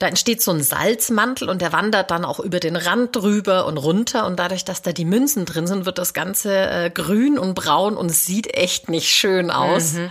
da 0.00 0.06
entsteht 0.06 0.42
so 0.42 0.50
ein 0.50 0.62
Salzmantel 0.62 1.48
und 1.48 1.62
der 1.62 1.72
wandert 1.72 2.10
dann 2.10 2.26
auch 2.26 2.40
über 2.40 2.60
den 2.60 2.76
Rand 2.76 3.16
drüber 3.16 3.64
und 3.64 3.78
runter 3.78 4.26
und 4.26 4.38
dadurch, 4.38 4.66
dass 4.66 4.82
da 4.82 4.92
die 4.92 5.06
Münzen 5.06 5.46
drin 5.46 5.66
sind, 5.66 5.86
wird 5.86 5.96
das 5.96 6.12
Ganze 6.12 6.54
äh, 6.54 6.90
grün 6.90 7.38
und 7.38 7.54
braun 7.54 7.96
und 7.96 8.10
sieht 8.10 8.54
echt 8.54 8.90
nicht 8.90 9.08
schön 9.08 9.50
aus. 9.50 9.94
Mhm. 9.94 10.10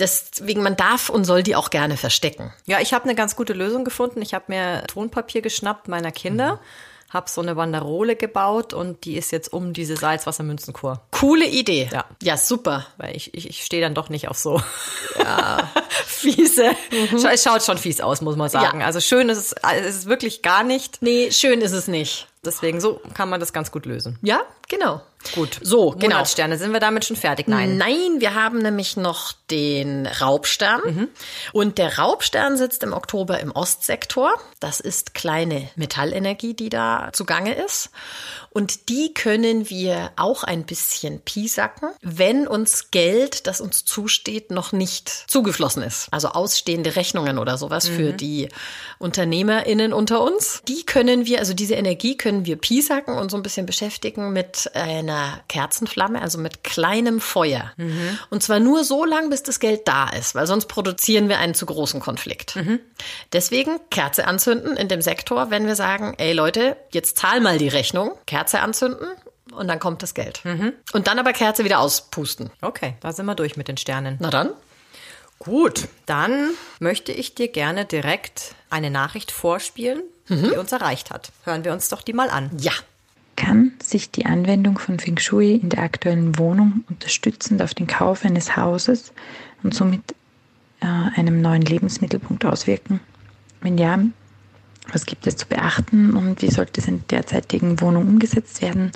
Deswegen, 0.00 0.62
man 0.62 0.76
darf 0.76 1.08
und 1.08 1.24
soll 1.24 1.44
die 1.44 1.54
auch 1.54 1.70
gerne 1.70 1.96
verstecken. 1.96 2.52
Ja, 2.66 2.80
ich 2.80 2.92
habe 2.92 3.04
eine 3.04 3.14
ganz 3.14 3.36
gute 3.36 3.52
Lösung 3.52 3.84
gefunden. 3.84 4.20
Ich 4.22 4.34
habe 4.34 4.46
mir 4.48 4.84
Tonpapier 4.88 5.40
geschnappt 5.40 5.86
meiner 5.86 6.10
Kinder. 6.10 6.54
Mhm 6.54 6.58
habe 7.12 7.28
so 7.28 7.42
eine 7.42 7.56
Wanderole 7.56 8.16
gebaut 8.16 8.72
und 8.72 9.04
die 9.04 9.16
ist 9.16 9.32
jetzt 9.32 9.52
um 9.52 9.74
diese 9.74 9.96
Salzwassermünzenkur. 9.96 11.02
Coole 11.10 11.46
Idee. 11.46 11.88
Ja, 11.92 12.06
ja 12.22 12.36
super. 12.38 12.86
Weil 12.96 13.14
ich, 13.14 13.34
ich, 13.34 13.50
ich 13.50 13.64
stehe 13.64 13.82
dann 13.82 13.94
doch 13.94 14.08
nicht 14.08 14.28
auf 14.28 14.38
so 14.38 14.62
ja. 15.18 15.70
fiese. 16.06 16.70
Mhm. 16.90 17.26
Es 17.26 17.42
schaut 17.42 17.62
schon 17.62 17.76
fies 17.76 18.00
aus, 18.00 18.22
muss 18.22 18.36
man 18.36 18.48
sagen. 18.48 18.80
Ja. 18.80 18.86
Also 18.86 19.00
schön 19.00 19.28
ist 19.28 19.38
es, 19.38 19.54
es 19.84 19.96
ist 19.96 20.06
wirklich 20.06 20.40
gar 20.40 20.62
nicht. 20.62 21.02
Nee, 21.02 21.30
schön 21.30 21.60
ist 21.60 21.72
es 21.72 21.86
nicht. 21.86 22.28
Deswegen 22.44 22.80
so 22.80 23.00
kann 23.14 23.28
man 23.28 23.40
das 23.40 23.52
ganz 23.52 23.70
gut 23.70 23.86
lösen. 23.86 24.18
Ja, 24.22 24.40
genau. 24.68 25.02
Gut. 25.34 25.58
So, 25.62 25.90
genau. 25.90 26.14
Monatssterne, 26.14 26.58
sind 26.58 26.72
wir 26.72 26.80
damit 26.80 27.04
schon 27.04 27.16
fertig? 27.16 27.48
Nein. 27.48 27.76
Nein, 27.76 28.16
wir 28.18 28.34
haben 28.34 28.58
nämlich 28.58 28.96
noch 28.96 29.32
den 29.50 30.06
Raubstern. 30.06 30.80
Mhm. 30.84 31.08
Und 31.52 31.78
der 31.78 31.98
Raubstern 31.98 32.56
sitzt 32.56 32.82
im 32.82 32.92
Oktober 32.92 33.40
im 33.40 33.52
Ostsektor. 33.52 34.32
Das 34.60 34.80
ist 34.80 35.14
kleine 35.14 35.68
Metallenergie, 35.76 36.54
die 36.54 36.68
da 36.68 37.10
zugange 37.12 37.54
ist. 37.54 37.90
Und 38.50 38.88
die 38.90 39.14
können 39.14 39.70
wir 39.70 40.10
auch 40.16 40.44
ein 40.44 40.64
bisschen 40.64 41.20
piesacken, 41.20 41.88
wenn 42.02 42.46
uns 42.46 42.90
Geld, 42.90 43.46
das 43.46 43.60
uns 43.62 43.84
zusteht, 43.86 44.50
noch 44.50 44.72
nicht 44.72 45.08
zugeflossen 45.08 45.82
ist. 45.82 46.08
Also 46.10 46.28
ausstehende 46.28 46.96
Rechnungen 46.96 47.38
oder 47.38 47.56
sowas 47.56 47.88
Mhm. 47.88 47.96
für 47.96 48.12
die 48.12 48.48
UnternehmerInnen 48.98 49.92
unter 49.92 50.20
uns. 50.22 50.62
Die 50.68 50.84
können 50.84 51.26
wir, 51.26 51.38
also 51.38 51.54
diese 51.54 51.74
Energie 51.74 52.16
können 52.16 52.44
wir 52.44 52.56
piesacken 52.56 53.16
und 53.16 53.30
so 53.30 53.36
ein 53.36 53.42
bisschen 53.42 53.66
beschäftigen 53.66 54.32
mit 54.32 54.70
einer 54.74 55.11
Kerzenflamme, 55.48 56.20
also 56.20 56.38
mit 56.38 56.64
kleinem 56.64 57.20
Feuer. 57.20 57.72
Mhm. 57.76 58.18
Und 58.30 58.42
zwar 58.42 58.60
nur 58.60 58.84
so 58.84 59.04
lang, 59.04 59.30
bis 59.30 59.42
das 59.42 59.60
Geld 59.60 59.86
da 59.86 60.08
ist, 60.08 60.34
weil 60.34 60.46
sonst 60.46 60.66
produzieren 60.66 61.28
wir 61.28 61.38
einen 61.38 61.54
zu 61.54 61.66
großen 61.66 62.00
Konflikt. 62.00 62.56
Mhm. 62.56 62.80
Deswegen 63.32 63.78
Kerze 63.90 64.26
anzünden 64.26 64.76
in 64.76 64.88
dem 64.88 65.02
Sektor, 65.02 65.50
wenn 65.50 65.66
wir 65.66 65.76
sagen, 65.76 66.14
ey 66.18 66.32
Leute, 66.32 66.76
jetzt 66.90 67.18
zahl 67.18 67.40
mal 67.40 67.58
die 67.58 67.68
Rechnung, 67.68 68.12
Kerze 68.26 68.60
anzünden 68.60 69.08
und 69.52 69.68
dann 69.68 69.78
kommt 69.78 70.02
das 70.02 70.14
Geld. 70.14 70.44
Mhm. 70.44 70.72
Und 70.92 71.06
dann 71.06 71.18
aber 71.18 71.32
Kerze 71.32 71.64
wieder 71.64 71.80
auspusten. 71.80 72.50
Okay, 72.60 72.94
da 73.00 73.12
sind 73.12 73.26
wir 73.26 73.34
durch 73.34 73.56
mit 73.56 73.68
den 73.68 73.76
Sternen. 73.76 74.16
Na 74.20 74.30
dann. 74.30 74.50
Gut, 75.38 75.88
dann 76.06 76.50
möchte 76.78 77.10
ich 77.10 77.34
dir 77.34 77.48
gerne 77.48 77.84
direkt 77.84 78.54
eine 78.70 78.90
Nachricht 78.90 79.32
vorspielen, 79.32 80.04
die 80.28 80.56
uns 80.56 80.70
erreicht 80.70 81.10
hat. 81.10 81.32
Hören 81.42 81.64
wir 81.64 81.72
uns 81.72 81.88
doch 81.88 82.00
die 82.00 82.12
mal 82.12 82.30
an. 82.30 82.50
Ja. 82.60 82.72
Kann 83.44 83.72
sich 83.82 84.12
die 84.12 84.24
Anwendung 84.26 84.78
von 84.78 85.00
Feng 85.00 85.18
Shui 85.18 85.56
in 85.56 85.68
der 85.68 85.82
aktuellen 85.82 86.38
Wohnung 86.38 86.84
unterstützend 86.88 87.60
auf 87.60 87.74
den 87.74 87.88
Kauf 87.88 88.24
eines 88.24 88.56
Hauses 88.56 89.12
und 89.64 89.74
somit 89.74 90.14
äh, 90.80 90.86
einem 90.86 91.40
neuen 91.40 91.62
Lebensmittelpunkt 91.62 92.44
auswirken? 92.44 93.00
Wenn 93.60 93.78
ja, 93.78 93.98
was 94.92 95.06
gibt 95.06 95.26
es 95.26 95.36
zu 95.36 95.46
beachten 95.46 96.14
und 96.14 96.40
wie 96.40 96.52
sollte 96.52 96.80
es 96.80 96.86
in 96.86 97.04
der 97.08 97.22
derzeitigen 97.22 97.80
Wohnung 97.80 98.06
umgesetzt 98.06 98.62
werden? 98.62 98.92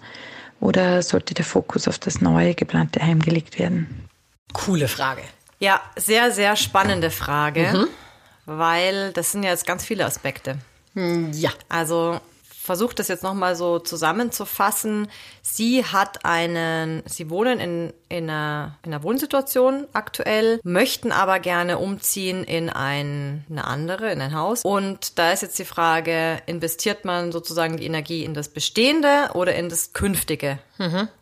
Oder 0.60 1.02
sollte 1.02 1.34
der 1.34 1.44
Fokus 1.44 1.88
auf 1.88 1.98
das 1.98 2.20
neue 2.20 2.54
geplante 2.54 3.02
Heim 3.02 3.20
gelegt 3.20 3.58
werden? 3.58 4.06
Coole 4.52 4.86
Frage. 4.86 5.22
Ja, 5.58 5.80
sehr, 5.96 6.30
sehr 6.30 6.54
spannende 6.54 7.10
Frage, 7.10 7.88
weil 8.44 9.12
das 9.12 9.32
sind 9.32 9.42
ja 9.42 9.50
jetzt 9.50 9.66
ganz 9.66 9.84
viele 9.84 10.04
Aspekte. 10.04 10.58
Ja. 10.94 11.50
Also 11.68 12.20
versucht 12.66 12.98
das 12.98 13.08
jetzt 13.08 13.22
nochmal 13.22 13.56
so 13.56 13.78
zusammenzufassen. 13.78 15.08
Sie 15.48 15.84
hat 15.84 16.24
einen, 16.24 17.04
sie 17.06 17.30
wohnen 17.30 17.60
in, 17.60 17.92
in, 18.08 18.28
einer, 18.28 18.76
in 18.82 18.92
einer 18.92 19.04
Wohnsituation 19.04 19.86
aktuell, 19.92 20.60
möchten 20.64 21.12
aber 21.12 21.38
gerne 21.38 21.78
umziehen 21.78 22.42
in 22.42 22.68
ein, 22.68 23.44
eine 23.48 23.64
andere, 23.64 24.10
in 24.10 24.20
ein 24.20 24.34
Haus. 24.34 24.62
Und 24.64 25.18
da 25.18 25.32
ist 25.32 25.42
jetzt 25.42 25.58
die 25.58 25.64
Frage, 25.64 26.42
investiert 26.46 27.04
man 27.04 27.30
sozusagen 27.30 27.76
die 27.76 27.86
Energie 27.86 28.24
in 28.24 28.34
das 28.34 28.48
Bestehende 28.48 29.30
oder 29.34 29.54
in 29.54 29.68
das 29.68 29.92
Künftige? 29.92 30.58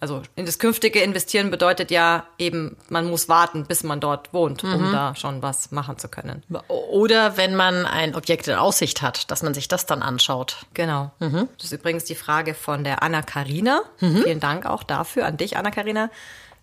Also 0.00 0.22
in 0.34 0.46
das 0.46 0.58
Künftige 0.58 1.00
investieren 1.00 1.52
bedeutet 1.52 1.92
ja 1.92 2.26
eben, 2.38 2.76
man 2.88 3.08
muss 3.08 3.28
warten, 3.28 3.66
bis 3.66 3.84
man 3.84 4.00
dort 4.00 4.32
wohnt, 4.32 4.64
um 4.64 4.90
da 4.90 5.14
schon 5.14 5.42
was 5.42 5.70
machen 5.70 5.96
zu 5.96 6.08
können. 6.08 6.42
Oder 6.66 7.36
wenn 7.36 7.54
man 7.54 7.86
ein 7.86 8.16
Objekt 8.16 8.48
in 8.48 8.54
Aussicht 8.54 9.00
hat, 9.00 9.30
dass 9.30 9.44
man 9.44 9.54
sich 9.54 9.68
das 9.68 9.86
dann 9.86 10.02
anschaut. 10.02 10.66
Genau. 10.74 11.12
Das 11.56 11.66
ist 11.66 11.72
übrigens 11.72 12.02
die 12.02 12.16
Frage 12.16 12.54
von 12.54 12.82
der 12.82 13.04
Anna 13.04 13.22
Karina. 13.22 13.82
Vielen 14.22 14.40
Dank 14.40 14.66
auch 14.66 14.82
dafür 14.82 15.26
an 15.26 15.36
dich, 15.36 15.56
Anna 15.56 15.70
Karina. 15.70 16.10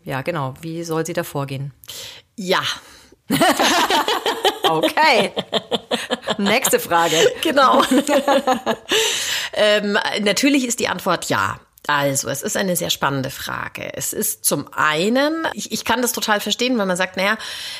Ja, 0.03 0.21
genau. 0.21 0.53
Wie 0.61 0.83
soll 0.83 1.05
sie 1.05 1.13
da 1.13 1.23
vorgehen? 1.23 1.73
Ja. 2.35 2.61
Okay. 4.63 5.33
Nächste 6.37 6.79
Frage. 6.79 7.17
Genau. 7.41 7.83
ähm, 9.53 9.97
natürlich 10.21 10.65
ist 10.65 10.79
die 10.79 10.87
Antwort 10.87 11.25
ja. 11.25 11.59
Also, 11.87 12.29
es 12.29 12.43
ist 12.43 12.55
eine 12.55 12.75
sehr 12.75 12.91
spannende 12.91 13.31
Frage. 13.31 13.91
Es 13.95 14.13
ist 14.13 14.45
zum 14.45 14.71
einen, 14.71 15.47
ich, 15.53 15.71
ich 15.71 15.83
kann 15.83 16.01
das 16.01 16.13
total 16.13 16.39
verstehen, 16.39 16.77
wenn 16.77 16.87
man 16.87 16.95
sagt, 16.95 17.17
naja, 17.17 17.37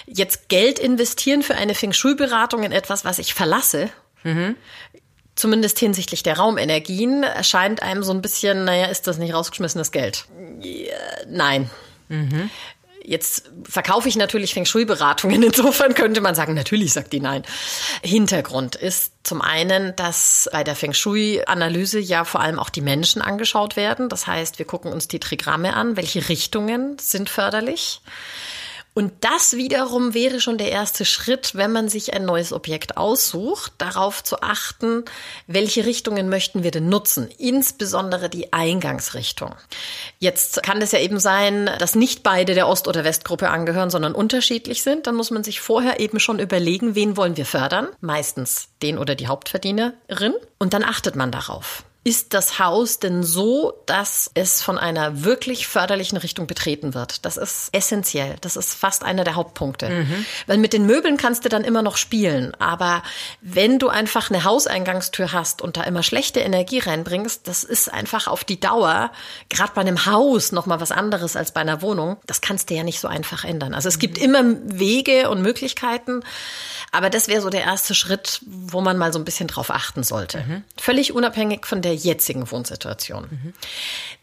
jetzt 0.08 0.50
Geld 0.50 0.80
investieren 0.80 1.44
für 1.44 1.56
eine 1.56 1.76
Feng 1.76 1.94
Shui-Beratung 1.94 2.64
in 2.64 2.72
etwas, 2.72 3.06
was 3.06 3.20
ich 3.20 3.34
verlasse. 3.36 3.90
Zumindest 5.36 5.80
hinsichtlich 5.80 6.24
der 6.24 6.38
Raumenergien 6.38 7.24
erscheint 7.24 7.82
einem 7.82 8.04
so 8.04 8.12
ein 8.12 8.22
bisschen, 8.22 8.66
naja, 8.66 8.88
ist 8.88 9.08
das 9.08 9.18
nicht 9.18 9.34
rausgeschmissenes 9.34 9.92
Geld? 9.92 10.26
Nein. 11.28 11.70
Jetzt 13.04 13.50
verkaufe 13.64 14.08
ich 14.08 14.16
natürlich 14.16 14.54
Feng 14.54 14.66
Shui-Beratungen. 14.66 15.42
Insofern 15.44 15.94
könnte 15.94 16.22
man 16.22 16.36
sagen, 16.36 16.54
natürlich 16.54 16.94
sagt 16.94 17.14
die 17.14 17.20
nein. 17.20 17.44
Hintergrund 18.04 18.76
ist 18.76 19.14
zum 19.24 19.42
einen, 19.42 19.96
dass 19.96 20.50
bei 20.52 20.64
der 20.64 20.76
Feng 20.76 20.94
Shui-Analyse 20.94 22.00
ja 22.00 22.26
vor 22.26 22.42
allem 22.42 22.60
auch 22.60 22.70
die 22.70 22.82
Menschen 22.82 23.22
angeschaut 23.22 23.76
werden. 23.76 24.10
Das 24.10 24.28
heißt, 24.28 24.60
wir 24.60 24.66
gucken 24.66 24.92
uns 24.92 25.08
die 25.08 25.20
Trigramme 25.20 25.74
an, 25.76 25.98
welche 25.98 26.30
Richtungen 26.30 26.98
sind 27.00 27.30
förderlich. 27.30 28.02
Und 28.94 29.14
das 29.22 29.56
wiederum 29.56 30.14
wäre 30.14 30.42
schon 30.42 30.58
der 30.58 30.70
erste 30.70 31.06
Schritt, 31.06 31.56
wenn 31.56 31.72
man 31.72 31.88
sich 31.88 32.14
ein 32.14 32.26
neues 32.26 32.52
Objekt 32.52 32.98
aussucht, 32.98 33.72
darauf 33.78 34.22
zu 34.22 34.42
achten, 34.42 35.06
welche 35.48 35.86
Richtungen 35.86 36.28
möchten 36.28 36.64
wir 36.64 36.72
denn 36.72 36.90
nutzen, 36.90 37.30
insbesondere 37.38 38.30
die 38.30 38.52
Eingangsrichtung. 38.52 39.56
Jetzt 40.20 40.62
kann 40.64 40.82
es 40.82 40.92
ja 40.92 41.00
eben 41.00 41.20
sein, 41.20 41.70
dass 41.80 41.96
nicht 41.96 42.22
beide 42.22 42.54
der 42.54 42.68
Ost- 42.68 42.90
oder 42.90 43.06
Westgruppe 43.06 43.50
angehören, 43.50 43.90
sondern 43.90 44.14
unterschiedlich 44.14 44.84
sind. 44.84 45.08
Dann 45.08 45.16
muss 45.16 45.32
man 45.32 45.46
sich 45.46 45.62
vorher 45.62 46.02
eben 46.02 46.20
schon 46.20 46.40
überlegen, 46.40 46.94
wen 46.94 47.16
wollen 47.16 47.38
wir 47.38 47.46
fördern, 47.46 47.88
meistens 48.02 48.68
den 48.82 48.98
oder 48.98 49.16
die 49.16 49.28
Hauptverdienerin. 49.28 50.34
Und 50.60 50.74
dann 50.74 50.84
achtet 50.84 51.16
man 51.16 51.32
darauf. 51.32 51.86
Ist 52.04 52.34
das 52.34 52.58
Haus 52.58 52.98
denn 52.98 53.22
so, 53.22 53.84
dass 53.86 54.32
es 54.34 54.64
von 54.64 54.80
einer 54.80 55.24
wirklich 55.24 55.68
förderlichen 55.68 56.18
Richtung 56.18 56.48
betreten 56.48 56.96
wird? 56.96 57.26
Das 57.26 57.38
ist 57.38 57.70
essentiell. 57.74 58.38
Das 58.42 58.56
ist 58.56 58.74
fast 58.74 59.04
einer 59.04 59.24
der 59.24 59.36
Hauptpunkte. 59.36 60.08
Weil 60.48 60.58
mit 60.58 60.74
den 60.74 60.88
Möbeln 60.88 61.18
kannst 61.18 61.46
du 61.46 61.50
dann 61.50 61.64
immer 61.64 61.84
noch 61.84 61.98
spielen. 61.98 62.56
Aber 62.60 63.04
wenn 63.42 63.78
du 63.78 63.90
einfach 63.90 64.32
eine 64.32 64.44
Hauseingangstür 64.44 65.32
hast 65.32 65.62
und 65.62 65.78
da 65.78 65.84
immer 65.84 66.02
schlechte 66.02 66.40
Energie 66.40 66.80
reinbringst, 66.80 67.48
das 67.48 67.64
ist 67.64 67.94
einfach 67.94 68.26
auf 68.26 68.44
die 68.44 68.60
Dauer, 68.60 69.12
gerade 69.50 69.74
bei 69.76 69.82
einem 69.82 70.08
Haus 70.08 70.52
noch 70.52 70.66
mal 70.66 70.82
was 70.82 70.92
anderes 70.92 71.36
als 71.36 71.52
bei 71.52 71.62
einer 71.62 71.84
Wohnung. 71.84 72.18
Das 72.26 72.42
kannst 72.42 72.72
du 72.72 72.74
ja 72.74 72.84
nicht 72.84 73.00
so 73.00 73.10
einfach 73.10 73.44
ändern. 73.44 73.76
Also 73.76 73.90
es 73.90 74.00
gibt 74.00 74.18
immer 74.18 74.42
Wege 74.44 75.30
und 75.30 75.44
Möglichkeiten. 75.44 76.24
Aber 76.92 77.12
das 77.12 77.28
wäre 77.28 77.42
so 77.42 77.52
der 77.52 77.62
erste 77.62 77.94
Schritt, 77.94 78.42
wo 78.44 78.82
man 78.82 78.98
mal 78.98 79.14
so 79.14 79.20
ein 79.20 79.26
bisschen 79.26 79.48
drauf 79.48 79.70
achten 79.70 80.02
sollte. 80.02 80.64
Völlig 80.78 81.14
unabhängig 81.14 81.68
von 81.68 81.84
der 81.84 81.91
jetzigen 81.94 82.50
Wohnsituation. 82.50 83.54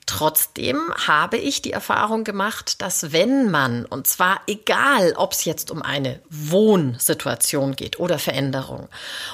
Trotzdem 0.07 0.79
habe 1.07 1.37
ich 1.37 1.61
die 1.61 1.73
Erfahrung 1.73 2.25
gemacht, 2.25 2.81
dass 2.81 3.13
wenn 3.13 3.51
man, 3.51 3.85
und 3.85 4.07
zwar 4.07 4.41
egal, 4.47 5.13
ob 5.17 5.33
es 5.33 5.45
jetzt 5.45 5.71
um 5.71 5.83
eine 5.83 6.21
Wohnsituation 6.31 7.77
geht 7.77 8.01
oder 8.01 8.19
Veränderung 8.19 8.89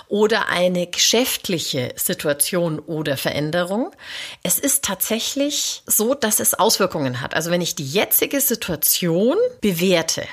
oder 0.09 0.49
eine 0.49 0.89
geschäftliche 0.89 1.93
Situation 1.95 2.81
oder 2.81 3.17
Veränderung, 3.17 3.93
es 4.43 4.59
ist 4.59 4.85
tatsächlich 4.85 5.83
so, 5.87 6.15
dass 6.15 6.41
es 6.41 6.55
Auswirkungen 6.55 7.21
hat. 7.21 7.35
Also 7.35 7.53
wenn 7.53 7.61
ich 7.61 7.77
die 7.77 7.87
jetzige 7.87 8.41
Situation 8.41 9.37
bewerte, 9.61 10.27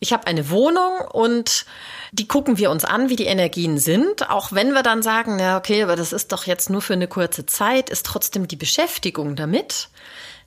ich 0.00 0.12
habe 0.12 0.26
eine 0.26 0.48
Wohnung 0.50 1.00
und 1.12 1.66
die 2.12 2.26
gucken 2.26 2.58
wir 2.58 2.70
uns 2.70 2.84
an, 2.84 3.10
wie 3.10 3.16
die 3.16 3.26
Energien 3.26 3.78
sind. 3.78 4.30
Auch 4.30 4.50
wenn 4.50 4.72
wir 4.72 4.82
dann 4.82 5.02
sagen, 5.02 5.36
na 5.36 5.58
okay, 5.58 5.82
aber 5.82 5.94
das 5.94 6.12
ist 6.12 6.32
doch 6.32 6.44
jetzt 6.44 6.70
nur 6.70 6.80
für 6.82 6.94
eine 6.94 7.06
kurze 7.06 7.46
Zeit, 7.46 7.90
ist 7.90 8.06
trotzdem 8.06 8.48
die 8.48 8.56
Beschäftigung 8.56 9.36
damit 9.36 9.90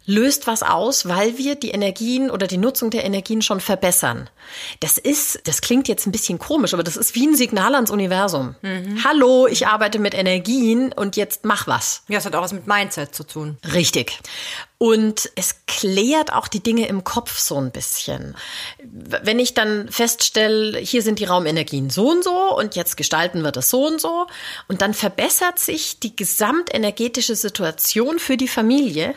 löst 0.05 0.47
was 0.47 0.63
aus, 0.63 1.07
weil 1.07 1.37
wir 1.37 1.55
die 1.55 1.71
Energien 1.71 2.29
oder 2.29 2.47
die 2.47 2.57
Nutzung 2.57 2.89
der 2.89 3.05
Energien 3.05 3.41
schon 3.41 3.61
verbessern. 3.61 4.29
Das 4.81 4.97
ist, 4.97 5.41
das 5.45 5.61
klingt 5.61 5.87
jetzt 5.87 6.05
ein 6.05 6.11
bisschen 6.11 6.39
komisch, 6.39 6.73
aber 6.73 6.83
das 6.83 6.97
ist 6.97 7.15
wie 7.15 7.25
ein 7.25 7.35
Signal 7.35 7.75
ans 7.75 7.91
Universum. 7.91 8.55
Hallo, 9.03 9.47
ich 9.47 9.67
arbeite 9.67 9.99
mit 9.99 10.13
Energien 10.13 10.91
und 10.91 11.15
jetzt 11.15 11.45
mach 11.45 11.67
was. 11.67 12.03
Ja, 12.09 12.17
es 12.17 12.25
hat 12.25 12.35
auch 12.35 12.41
was 12.41 12.53
mit 12.53 12.67
Mindset 12.67 13.15
zu 13.15 13.23
tun. 13.23 13.57
Richtig. 13.73 14.19
Und 14.77 15.31
es 15.35 15.55
klärt 15.65 16.33
auch 16.33 16.49
die 16.49 16.59
Dinge 16.59 16.87
im 16.87 17.05
Kopf 17.05 17.39
so 17.39 17.57
ein 17.57 17.71
bisschen. 17.71 18.35
Wenn 18.83 19.39
ich 19.39 19.53
dann 19.53 19.87
feststelle, 19.89 20.77
hier 20.77 21.01
sind 21.01 21.19
die 21.19 21.25
Raumenergien 21.25 21.89
so 21.89 22.09
und 22.09 22.21
so 22.25 22.57
und 22.57 22.75
jetzt 22.75 22.97
gestalten 22.97 23.43
wir 23.43 23.53
das 23.53 23.69
so 23.69 23.87
und 23.87 24.01
so 24.01 24.27
und 24.67 24.81
dann 24.81 24.93
verbessert 24.93 25.59
sich 25.59 25.99
die 25.99 26.13
gesamtenergetische 26.13 27.37
Situation 27.37 28.19
für 28.19 28.35
die 28.35 28.49
Familie, 28.49 29.15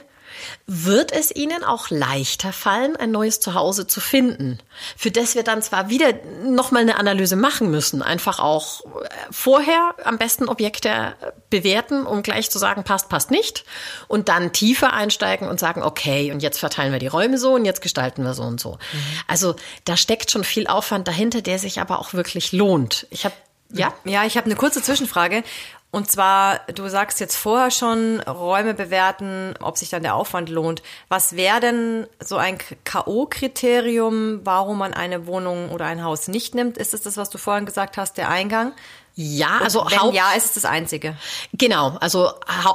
wird 0.67 1.13
es 1.13 1.35
Ihnen 1.35 1.65
auch 1.65 1.91
leichter 1.91 2.53
fallen, 2.53 2.97
ein 2.97 3.11
neues 3.11 3.41
Zuhause 3.41 3.87
zu 3.87 4.01
finden, 4.01 4.59
für 4.97 5.11
das 5.11 5.35
wir 5.35 5.43
dann 5.43 5.63
zwar 5.63 5.89
wieder 5.89 6.13
nochmal 6.45 6.83
eine 6.83 6.99
Analyse 6.99 7.37
machen 7.37 7.71
müssen, 7.71 8.03
einfach 8.03 8.39
auch 8.39 8.85
äh, 8.85 9.09
vorher 9.31 9.95
am 10.05 10.19
besten 10.19 10.49
Objekte 10.49 11.15
bewerten, 11.51 12.07
um 12.07 12.23
gleich 12.23 12.51
zu 12.51 12.59
sagen, 12.59 12.85
passt, 12.85 13.09
passt 13.09 13.31
nicht, 13.31 13.65
und 14.09 14.29
dann 14.29 14.53
tiefer 14.53 14.93
einsteigen 14.93 15.49
und 15.49 15.61
sagen, 15.61 15.83
okay, 15.83 16.33
und 16.33 16.43
jetzt 16.43 16.59
verteilen 16.59 16.93
wir 16.93 16.99
die 16.99 17.07
Räume 17.07 17.39
so 17.39 17.55
und 17.55 17.65
jetzt 17.65 17.83
gestalten 17.83 18.25
wir 18.25 18.35
so 18.35 18.43
und 18.43 18.61
so. 18.61 18.73
Mhm. 18.73 18.99
Also 19.27 19.57
da 19.85 19.97
steckt 19.97 20.31
schon 20.31 20.45
viel 20.45 20.67
Aufwand 20.67 21.09
dahinter, 21.09 21.43
der 21.43 21.59
sich 21.59 21.81
aber 21.81 21.99
auch 21.99 22.13
wirklich 22.13 22.53
lohnt. 22.53 23.07
Ich 23.11 23.25
habe 23.25 23.35
ja? 23.73 23.93
Ja, 24.05 24.25
ich 24.25 24.37
habe 24.37 24.47
eine 24.47 24.55
kurze 24.55 24.83
Zwischenfrage. 24.83 25.43
Und 25.91 26.11
zwar, 26.11 26.61
du 26.75 26.89
sagst 26.89 27.21
jetzt 27.21 27.37
vorher 27.37 27.71
schon, 27.71 28.21
Räume 28.21 28.75
bewerten, 28.75 29.55
ob 29.61 29.79
sich 29.79 29.89
dann 29.89 30.03
der 30.03 30.15
Aufwand 30.15 30.49
lohnt. 30.51 30.83
Was 31.09 31.37
wäre 31.37 31.61
denn 31.61 32.07
so 32.21 32.37
ein 32.37 32.59
K.O.-Kriterium, 32.85 34.41
warum 34.45 34.79
man 34.79 34.93
eine 34.93 35.27
Wohnung 35.27 35.71
oder 35.71 35.87
ein 35.87 36.05
Haus 36.05 36.29
nicht 36.29 36.55
nimmt? 36.55 36.77
Ist 36.77 36.93
es 36.93 37.03
das, 37.03 37.17
was 37.17 37.31
du 37.31 37.39
vorhin 37.39 37.65
gesagt 37.65 37.97
hast, 37.97 38.19
der 38.19 38.29
Eingang? 38.29 38.73
Ja, 39.19 39.61
also 39.63 39.81
Und 39.81 39.93
wenn 39.93 40.01
Haupt 40.01 40.15
ja, 40.15 40.33
ist 40.33 40.45
es 40.45 40.53
das 40.53 40.65
einzige. 40.67 41.17
Genau, 41.55 41.97
also 42.01 42.31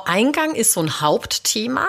Eingang 0.05 0.55
ist 0.55 0.73
so 0.73 0.81
ein 0.81 0.99
Hauptthema. 0.99 1.85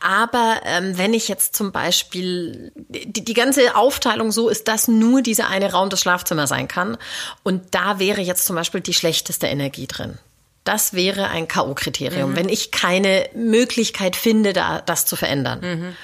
Aber 0.00 0.60
ähm, 0.64 0.96
wenn 0.96 1.12
ich 1.12 1.28
jetzt 1.28 1.54
zum 1.54 1.72
Beispiel 1.72 2.72
die, 2.74 3.12
die 3.12 3.34
ganze 3.34 3.76
Aufteilung 3.76 4.32
so 4.32 4.48
ist, 4.48 4.66
dass 4.66 4.88
nur 4.88 5.20
dieser 5.20 5.48
eine 5.48 5.72
Raum 5.72 5.90
das 5.90 6.00
Schlafzimmer 6.00 6.46
sein 6.46 6.68
kann 6.68 6.96
und 7.42 7.74
da 7.74 7.98
wäre 7.98 8.22
jetzt 8.22 8.46
zum 8.46 8.56
Beispiel 8.56 8.80
die 8.80 8.94
schlechteste 8.94 9.46
Energie 9.48 9.86
drin. 9.86 10.18
Das 10.64 10.94
wäre 10.94 11.28
ein 11.28 11.48
K.O.-Kriterium, 11.48 12.28
mhm. 12.28 12.36
wenn 12.36 12.48
ich 12.48 12.70
keine 12.70 13.28
Möglichkeit 13.34 14.14
finde, 14.16 14.52
da 14.52 14.80
das 14.80 15.06
zu 15.06 15.16
verändern. 15.16 15.60
Mhm. 15.60 15.96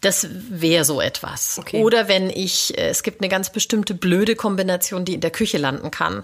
Das 0.00 0.28
wäre 0.30 0.84
so 0.84 1.00
etwas. 1.00 1.58
Okay. 1.58 1.82
Oder 1.82 2.06
wenn 2.06 2.30
ich, 2.30 2.78
äh, 2.78 2.88
es 2.88 3.02
gibt 3.02 3.20
eine 3.20 3.28
ganz 3.28 3.50
bestimmte 3.50 3.94
blöde 3.94 4.36
Kombination, 4.36 5.04
die 5.04 5.14
in 5.14 5.20
der 5.20 5.32
Küche 5.32 5.58
landen 5.58 5.90
kann, 5.90 6.22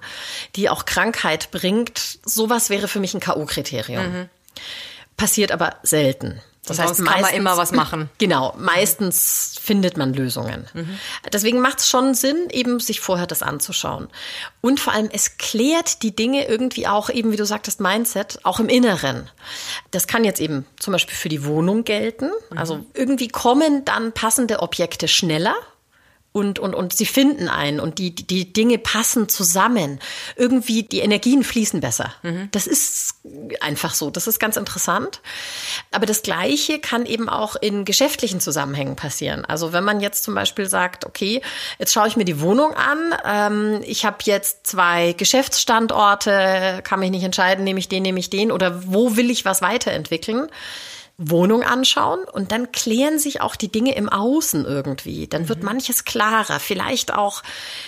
die 0.55 0.69
auch 0.69 0.85
Krankheit 0.85 1.51
bringt. 1.51 2.19
Sowas 2.25 2.71
wäre 2.71 2.87
für 2.87 3.01
mich 3.01 3.15
ein 3.15 3.21
K.O.-Kriterium. 3.21 4.03
Mhm. 4.03 4.29
Passiert 5.17 5.51
aber 5.51 5.77
selten. 5.83 6.41
Das 6.67 6.79
heißt, 6.79 7.01
meistens, 7.01 7.09
kann 7.09 7.21
man 7.21 7.35
immer 7.35 7.57
was 7.57 7.73
machen. 7.73 8.11
Genau, 8.19 8.55
meistens 8.59 9.59
findet 9.61 9.97
man 9.97 10.15
Lösungen. 10.15 10.67
Mhm. 10.73 10.99
Deswegen 11.33 11.61
macht 11.61 11.81
es 11.81 11.89
schon 11.89 12.15
Sinn, 12.15 12.49
eben 12.51 12.81
sich 12.81 13.01
vorher 13.01 13.27
das 13.27 13.43
anzuschauen. 13.43 14.09
Und 14.61 14.81
vor 14.81 14.93
allem, 14.93 15.11
es 15.13 15.37
klärt 15.37 16.03
die 16.03 16.17
Dinge 16.17 16.47
irgendwie 16.47 16.87
auch, 16.87 17.11
eben 17.11 17.33
wie 17.33 17.37
du 17.37 17.45
sagtest, 17.45 17.81
Mindset, 17.81 18.39
auch 18.45 18.61
im 18.61 18.69
Inneren. 18.69 19.31
Das 19.91 20.07
kann 20.07 20.25
jetzt 20.25 20.41
eben 20.41 20.65
zum 20.79 20.93
Beispiel 20.93 21.17
für 21.17 21.29
die 21.29 21.45
Wohnung 21.45 21.85
gelten. 21.85 22.31
Mhm. 22.51 22.59
Also 22.59 22.87
irgendwie 22.95 23.29
kommen 23.29 23.85
dann 23.85 24.13
passende 24.13 24.61
Objekte 24.61 25.09
schneller 25.09 25.55
und, 26.37 26.59
und, 26.59 26.75
und 26.75 26.93
sie 26.93 27.07
finden 27.07 27.49
einen 27.49 27.79
und 27.79 27.99
die, 27.99 28.13
die 28.13 28.53
Dinge 28.53 28.77
passen 28.79 29.29
zusammen. 29.29 30.01
Irgendwie 30.35 30.83
die 30.83 30.99
Energien 30.99 31.45
fließen 31.45 31.81
besser. 31.81 32.13
Mhm. 32.23 32.49
Das 32.51 32.67
ist 32.67 33.15
einfach 33.61 33.95
so. 33.95 34.11
Das 34.11 34.27
ist 34.27 34.41
ganz 34.41 34.57
interessant. 34.57 35.21
Aber 35.93 36.07
das 36.07 36.23
Gleiche 36.23 36.81
kann 36.81 37.07
eben 37.07 37.29
auch 37.29 37.55
in 37.55 37.85
geschäftlichen 37.85 38.41
Zusammenhängen 38.41 38.97
passieren. 38.97 39.45
Also 39.45 39.73
wenn 39.73 39.85
man 39.85 40.01
jetzt 40.01 40.25
zum 40.25 40.35
Beispiel 40.35 40.67
sagt, 40.67 41.07
okay, 41.07 41.41
jetzt 41.79 41.93
schaue 41.93 42.09
ich 42.09 42.17
mir 42.17 42.25
die 42.25 42.41
Wohnung 42.41 42.75
an. 42.75 43.15
Ähm, 43.25 43.81
ich 43.87 44.05
habe 44.05 44.17
jetzt 44.25 44.67
zwei 44.67 45.13
Geschäftsstandorte, 45.13 46.81
kann 46.83 46.99
mich 46.99 47.13
nicht 47.13 47.23
entscheiden, 47.23 47.63
nehme 47.63 47.79
ich 47.79 47.89
den, 47.89 48.03
nehme 48.03 48.19
ich 48.19 48.29
den 48.29 48.51
oder 48.51 48.83
wo 48.93 49.17
will 49.17 49.31
ich 49.31 49.45
was 49.45 49.63
weiterentwickeln? 49.63 50.49
Wohnung 51.17 51.63
anschauen 51.63 52.25
und 52.25 52.51
dann 52.51 52.73
klären 52.73 53.21
sich 53.21 53.41
auch 53.41 53.55
die 53.55 53.71
Dinge 53.71 53.95
im 53.95 54.09
Außen 54.09 54.65
irgendwie. 54.65 55.29
Dann 55.29 55.49
wird 55.49 55.61
mhm. 55.61 55.67
manches 55.67 56.05
klarer. 56.05 56.59
Vielleicht 56.59 57.15
auch, 57.15 57.45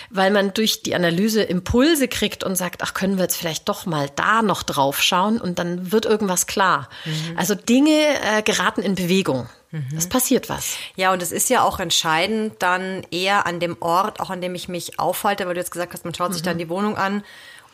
weil 0.09 0.31
man 0.31 0.53
durch 0.53 0.81
die 0.81 0.95
Analyse 0.95 1.43
Impulse 1.43 2.07
kriegt 2.07 2.45
und 2.45 2.55
sagt, 2.55 2.83
ach, 2.83 2.93
können 2.93 3.17
wir 3.17 3.23
jetzt 3.23 3.35
vielleicht 3.35 3.67
doch 3.67 3.85
mal 3.85 4.09
da 4.15 4.41
noch 4.41 4.63
drauf 4.63 5.01
schauen 5.01 5.41
und 5.41 5.59
dann 5.59 5.91
wird 5.91 6.05
irgendwas 6.05 6.47
klar. 6.47 6.87
Mhm. 7.03 7.37
Also 7.37 7.53
Dinge 7.53 7.91
äh, 7.91 8.41
geraten 8.43 8.81
in 8.81 8.95
Bewegung. 8.95 9.49
Mhm. 9.71 9.97
Es 9.97 10.07
passiert 10.07 10.47
was. 10.47 10.77
Ja, 10.95 11.11
und 11.11 11.21
es 11.21 11.33
ist 11.33 11.49
ja 11.49 11.63
auch 11.63 11.81
entscheidend 11.81 12.55
dann 12.59 13.05
eher 13.11 13.45
an 13.45 13.59
dem 13.59 13.75
Ort, 13.81 14.21
auch 14.21 14.29
an 14.29 14.39
dem 14.39 14.55
ich 14.55 14.69
mich 14.69 14.99
aufhalte, 14.99 15.45
weil 15.45 15.55
du 15.55 15.59
jetzt 15.59 15.71
gesagt 15.71 15.93
hast, 15.93 16.05
man 16.05 16.13
schaut 16.13 16.33
sich 16.33 16.43
dann 16.43 16.55
mhm. 16.55 16.59
die 16.59 16.69
Wohnung 16.69 16.95
an 16.95 17.23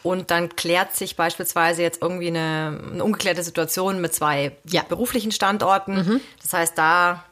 und 0.04 0.32
dann 0.32 0.56
klärt 0.56 0.96
sich 0.96 1.16
beispielsweise 1.16 1.82
jetzt 1.82 2.02
irgendwie 2.02 2.28
eine, 2.28 2.80
eine 2.92 3.04
ungeklärte 3.04 3.42
Situation 3.42 4.02
mit 4.02 4.14
zwei 4.14 4.52
ja. 4.66 4.84
beruflichen 4.84 5.32
Standorten. 5.32 5.96
Mhm. 5.96 6.22
Das 6.42 6.54
heißt, 6.54 6.78
da 6.78 7.24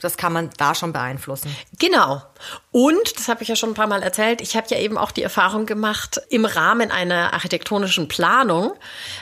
das 0.00 0.16
kann 0.16 0.32
man 0.32 0.50
da 0.56 0.74
schon 0.74 0.92
beeinflussen. 0.92 1.54
Genau. 1.78 2.22
Und, 2.72 3.18
das 3.18 3.28
habe 3.28 3.42
ich 3.42 3.48
ja 3.48 3.56
schon 3.56 3.70
ein 3.70 3.74
paar 3.74 3.86
Mal 3.86 4.02
erzählt, 4.02 4.40
ich 4.40 4.56
habe 4.56 4.66
ja 4.70 4.78
eben 4.78 4.96
auch 4.96 5.10
die 5.10 5.22
Erfahrung 5.22 5.66
gemacht, 5.66 6.20
im 6.30 6.44
Rahmen 6.44 6.90
einer 6.90 7.32
architektonischen 7.32 8.08
Planung 8.08 8.72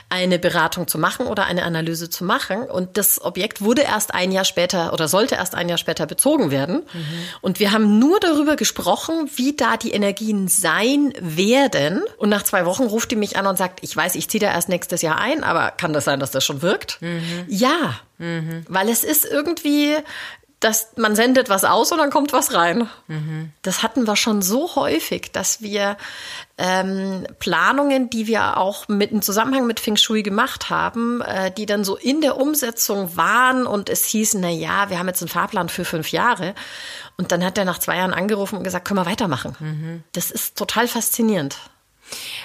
eine 0.09 0.39
Beratung 0.39 0.87
zu 0.87 0.97
machen 0.97 1.27
oder 1.27 1.45
eine 1.45 1.63
Analyse 1.63 2.09
zu 2.09 2.23
machen. 2.23 2.63
Und 2.63 2.97
das 2.97 3.21
Objekt 3.21 3.61
wurde 3.61 3.81
erst 3.81 4.13
ein 4.13 4.31
Jahr 4.31 4.45
später 4.45 4.93
oder 4.93 5.07
sollte 5.07 5.35
erst 5.35 5.55
ein 5.55 5.67
Jahr 5.67 5.77
später 5.77 6.05
bezogen 6.05 6.51
werden. 6.51 6.83
Mhm. 6.93 7.23
Und 7.41 7.59
wir 7.59 7.71
haben 7.71 7.99
nur 7.99 8.19
darüber 8.19 8.55
gesprochen, 8.55 9.29
wie 9.35 9.55
da 9.55 9.77
die 9.77 9.91
Energien 9.91 10.47
sein 10.47 11.13
werden. 11.19 12.03
Und 12.17 12.29
nach 12.29 12.43
zwei 12.43 12.65
Wochen 12.65 12.83
ruft 12.83 13.11
die 13.11 13.15
mich 13.15 13.37
an 13.37 13.47
und 13.47 13.57
sagt, 13.57 13.79
ich 13.83 13.95
weiß, 13.95 14.15
ich 14.15 14.29
ziehe 14.29 14.41
da 14.41 14.51
erst 14.51 14.69
nächstes 14.69 15.01
Jahr 15.01 15.17
ein, 15.17 15.43
aber 15.43 15.71
kann 15.71 15.93
das 15.93 16.05
sein, 16.05 16.19
dass 16.19 16.31
das 16.31 16.45
schon 16.45 16.61
wirkt? 16.61 17.01
Mhm. 17.01 17.45
Ja, 17.47 17.99
Mhm. 18.19 18.65
Weil 18.67 18.89
es 18.89 19.05
ist 19.05 19.25
irgendwie, 19.25 19.95
dass 20.59 20.89
man 20.97 21.15
sendet 21.15 21.47
was 21.47 21.63
aus 21.63 21.91
und 21.91 21.99
dann 21.99 22.09
kommt 22.09 22.33
was 22.33 22.53
rein. 22.53 22.89
Mhm. 23.07 23.51
Das 23.61 23.81
hatten 23.81 24.05
wir 24.05 24.17
schon 24.17 24.41
so 24.41 24.75
häufig, 24.75 25.31
dass 25.31 25.61
wir 25.61 25.95
ähm, 26.57 27.25
Planungen, 27.39 28.09
die 28.09 28.27
wir 28.27 28.57
auch 28.57 28.87
mit 28.89 29.11
im 29.11 29.21
Zusammenhang 29.21 29.67
mit 29.67 29.79
Feng 29.79 29.95
Shui 29.95 30.21
gemacht 30.21 30.69
haben, 30.69 31.21
äh, 31.21 31.51
die 31.51 31.65
dann 31.65 31.85
so 31.85 31.95
in 31.95 32.19
der 32.19 32.37
Umsetzung 32.37 33.15
waren 33.15 33.65
und 33.65 33.89
es 33.89 34.05
hieß, 34.05 34.33
na 34.35 34.49
ja, 34.49 34.89
wir 34.89 34.99
haben 34.99 35.07
jetzt 35.07 35.21
einen 35.21 35.29
Fahrplan 35.29 35.69
für 35.69 35.85
fünf 35.85 36.11
Jahre. 36.11 36.53
Und 37.17 37.31
dann 37.31 37.43
hat 37.43 37.57
er 37.57 37.65
nach 37.65 37.79
zwei 37.79 37.97
Jahren 37.97 38.13
angerufen 38.13 38.57
und 38.57 38.63
gesagt, 38.63 38.85
können 38.85 38.99
wir 38.99 39.05
weitermachen. 39.05 39.55
Mhm. 39.59 40.03
Das 40.11 40.29
ist 40.29 40.57
total 40.57 40.87
faszinierend. 40.87 41.57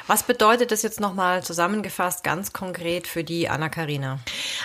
Was 0.07 0.22
bedeutet 0.22 0.70
das 0.70 0.83
jetzt 0.83 1.00
nochmal 1.00 1.42
zusammengefasst 1.42 2.24
ganz 2.24 2.53
konkret 2.53 3.07
für 3.07 3.24
die 3.24 3.48
Anna-Karina? 3.48 4.18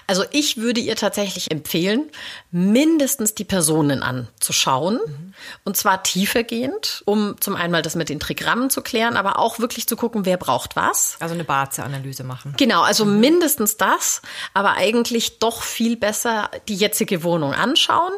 Also 0.08 0.26
ich 0.32 0.58
würde 0.58 0.82
ihr 0.82 0.96
tatsächlich 0.96 1.52
empfehlen, 1.52 2.10
mindestens 2.52 3.36
die 3.36 3.46
Personen 3.46 4.04
anzuschauen. 4.04 5.00
Mhm. 5.06 5.34
Und 5.64 5.78
zwar 5.78 6.04
tiefergehend, 6.04 7.04
um 7.06 7.40
zum 7.40 7.56
einen 7.56 7.82
das 7.84 7.96
mit 7.96 8.10
den 8.10 8.20
Trigrammen 8.20 8.70
zu 8.70 8.82
klären, 8.82 9.16
aber 9.16 9.40
auch 9.40 9.60
wirklich 9.60 9.88
zu 9.88 9.96
gucken, 9.96 10.26
wer 10.26 10.38
braucht 10.38 10.76
was. 10.76 11.16
Also 11.20 11.34
eine 11.34 11.44
Baze-Analyse 11.44 12.24
machen. 12.24 12.54
Genau, 12.58 12.82
also 12.82 13.06
mhm. 13.06 13.20
mindestens 13.20 13.78
das, 13.78 14.22
aber 14.54 14.74
eigentlich 14.74 15.40
doch 15.40 15.64
viel 15.64 15.96
besser 15.96 16.50
die 16.68 16.76
jetzige 16.76 17.24
Wohnung 17.24 17.54
anschauen 17.54 18.14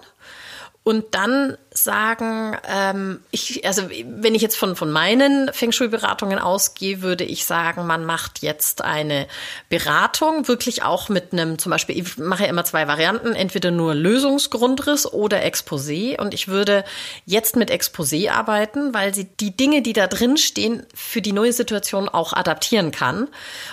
und 0.83 1.13
dann 1.13 1.57
sagen, 1.83 2.57
ähm, 2.67 3.19
ich, 3.31 3.65
also 3.65 3.83
wenn 4.05 4.35
ich 4.35 4.41
jetzt 4.41 4.57
von, 4.57 4.75
von 4.75 4.91
meinen 4.91 5.51
Feng 5.53 5.71
Shui-Beratungen 5.71 6.39
ausgehe, 6.39 7.01
würde 7.01 7.23
ich 7.23 7.45
sagen, 7.45 7.85
man 7.87 8.05
macht 8.05 8.41
jetzt 8.41 8.83
eine 8.83 9.27
Beratung, 9.69 10.47
wirklich 10.47 10.83
auch 10.83 11.09
mit 11.09 11.33
einem, 11.33 11.59
zum 11.59 11.69
Beispiel, 11.69 11.97
ich 11.97 12.17
mache 12.17 12.43
ja 12.43 12.49
immer 12.49 12.63
zwei 12.63 12.87
Varianten, 12.87 13.33
entweder 13.33 13.71
nur 13.71 13.95
Lösungsgrundriss 13.95 15.05
oder 15.05 15.43
Exposé. 15.43 16.19
Und 16.19 16.33
ich 16.33 16.47
würde 16.47 16.83
jetzt 17.25 17.55
mit 17.55 17.71
Exposé 17.71 18.31
arbeiten, 18.31 18.93
weil 18.93 19.13
sie 19.13 19.25
die 19.39 19.55
Dinge, 19.55 19.81
die 19.81 19.93
da 19.93 20.07
drin 20.07 20.37
stehen, 20.37 20.85
für 20.93 21.21
die 21.21 21.33
neue 21.33 21.53
Situation 21.53 22.09
auch 22.09 22.33
adaptieren 22.33 22.91
kann. 22.91 23.27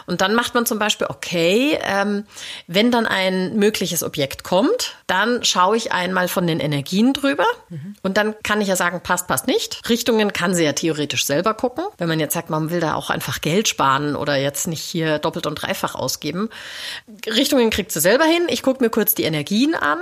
Und 0.06 0.20
dann 0.20 0.34
macht 0.34 0.54
man 0.54 0.66
zum 0.66 0.78
Beispiel, 0.78 1.08
okay, 1.10 1.78
ähm, 1.82 2.24
wenn 2.66 2.90
dann 2.90 3.06
ein 3.06 3.56
mögliches 3.56 4.02
Objekt 4.02 4.44
kommt, 4.44 4.96
dann 5.06 5.44
schaue 5.44 5.76
ich 5.76 5.92
einmal 5.92 6.28
von 6.28 6.46
den 6.46 6.60
Energien 6.60 7.12
drüber. 7.12 7.46
Mhm. 7.68 7.96
Und 8.02 8.16
dann 8.16 8.34
kann 8.42 8.60
ich 8.60 8.68
ja 8.68 8.76
sagen, 8.76 9.00
passt, 9.02 9.26
passt 9.26 9.46
nicht. 9.46 9.88
Richtungen 9.88 10.32
kann 10.32 10.54
sie 10.54 10.64
ja 10.64 10.72
theoretisch 10.72 11.24
selber 11.24 11.54
gucken. 11.54 11.84
Wenn 11.98 12.08
man 12.08 12.20
jetzt 12.20 12.34
sagt, 12.34 12.50
man 12.50 12.70
will 12.70 12.80
da 12.80 12.94
auch 12.94 13.10
einfach 13.10 13.40
Geld 13.40 13.68
sparen 13.68 14.16
oder 14.16 14.36
jetzt 14.36 14.66
nicht 14.66 14.82
hier 14.82 15.18
doppelt 15.18 15.46
und 15.46 15.56
dreifach 15.56 15.94
ausgeben. 15.94 16.48
Richtungen 17.26 17.70
kriegt 17.70 17.92
sie 17.92 18.00
selber 18.00 18.24
hin. 18.24 18.46
Ich 18.48 18.62
gucke 18.62 18.82
mir 18.82 18.90
kurz 18.90 19.14
die 19.14 19.24
Energien 19.24 19.74
an. 19.74 19.98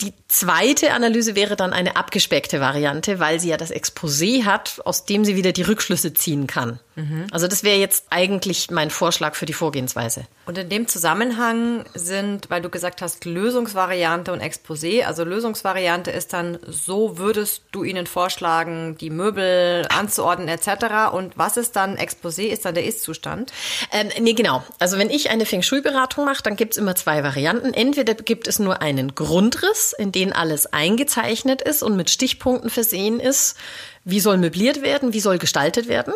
Die 0.00 0.12
zweite 0.28 0.92
Analyse 0.92 1.34
wäre 1.34 1.56
dann 1.56 1.72
eine 1.72 1.96
abgespeckte 1.96 2.60
Variante, 2.60 3.18
weil 3.18 3.40
sie 3.40 3.48
ja 3.48 3.56
das 3.56 3.72
Exposé 3.72 4.44
hat, 4.44 4.80
aus 4.84 5.04
dem 5.04 5.24
sie 5.24 5.36
wieder 5.36 5.52
die 5.52 5.62
Rückschlüsse 5.62 6.14
ziehen 6.14 6.46
kann. 6.46 6.78
Mhm. 6.94 7.26
Also 7.30 7.48
das 7.48 7.64
wäre 7.64 7.78
jetzt 7.78 8.06
eigentlich 8.10 8.70
mein 8.70 8.90
Vorschlag 8.90 9.34
für 9.34 9.46
die 9.46 9.52
Vorgehensweise. 9.52 10.26
Und 10.44 10.58
in 10.58 10.68
dem 10.68 10.88
Zusammenhang 10.88 11.84
sind, 11.94 12.50
weil 12.50 12.60
du 12.60 12.68
gesagt 12.68 13.00
hast, 13.00 13.24
Lösungsvariante 13.24 14.32
und 14.32 14.42
Exposé, 14.42 15.04
also 15.04 15.24
Lösungsvariante 15.24 16.10
ist 16.10 16.32
dann, 16.32 16.58
so 16.66 17.18
würde 17.18 17.31
würdest 17.32 17.62
du 17.72 17.82
ihnen 17.82 18.06
vorschlagen, 18.06 18.98
die 19.00 19.08
Möbel 19.08 19.86
anzuordnen 19.88 20.48
etc.? 20.48 21.12
Und 21.12 21.38
was 21.38 21.56
ist 21.56 21.76
dann 21.76 21.96
Exposé? 21.96 22.42
Ist 22.42 22.66
dann 22.66 22.74
der 22.74 22.84
Ist-Zustand? 22.84 23.54
Ähm, 23.90 24.10
nee, 24.20 24.34
genau. 24.34 24.62
Also 24.78 24.98
wenn 24.98 25.08
ich 25.08 25.30
eine 25.30 25.46
Feng 25.46 25.62
Shui-Beratung 25.62 26.26
mache, 26.26 26.42
dann 26.42 26.56
gibt's 26.56 26.76
immer 26.76 26.94
zwei 26.94 27.24
Varianten. 27.24 27.72
Entweder 27.72 28.12
gibt 28.12 28.48
es 28.48 28.58
nur 28.58 28.82
einen 28.82 29.14
Grundriss, 29.14 29.94
in 29.96 30.12
den 30.12 30.34
alles 30.34 30.66
eingezeichnet 30.74 31.62
ist 31.62 31.82
und 31.82 31.96
mit 31.96 32.10
Stichpunkten 32.10 32.68
versehen 32.68 33.18
ist. 33.18 33.56
Wie 34.04 34.20
soll 34.20 34.36
möbliert 34.36 34.82
werden? 34.82 35.14
Wie 35.14 35.20
soll 35.20 35.38
gestaltet 35.38 35.88
werden? 35.88 36.12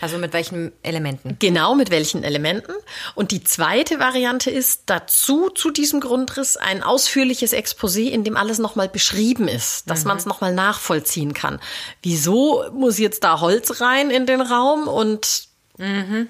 Also 0.00 0.18
mit 0.18 0.32
welchen 0.32 0.72
Elementen? 0.82 1.36
Genau, 1.38 1.74
mit 1.74 1.90
welchen 1.90 2.24
Elementen. 2.24 2.72
Und 3.14 3.30
die 3.30 3.44
zweite 3.44 4.00
Variante 4.00 4.50
ist 4.50 4.82
dazu, 4.86 5.50
zu 5.50 5.70
diesem 5.70 6.00
Grundriss, 6.00 6.56
ein 6.56 6.82
ausführliches 6.82 7.52
Exposé, 7.52 8.10
in 8.10 8.24
dem 8.24 8.36
alles 8.36 8.58
nochmal 8.58 8.88
beschrieben 8.88 9.46
ist, 9.46 9.88
dass 9.88 10.02
mhm. 10.02 10.08
man 10.08 10.16
es 10.16 10.26
nochmal 10.26 10.52
nachvollziehen 10.52 11.32
kann. 11.32 11.60
Wieso 12.02 12.64
muss 12.72 12.98
jetzt 12.98 13.22
da 13.22 13.40
Holz 13.40 13.80
rein 13.80 14.10
in 14.10 14.26
den 14.26 14.40
Raum 14.40 14.88
und 14.88 15.48
mhm. 15.78 16.28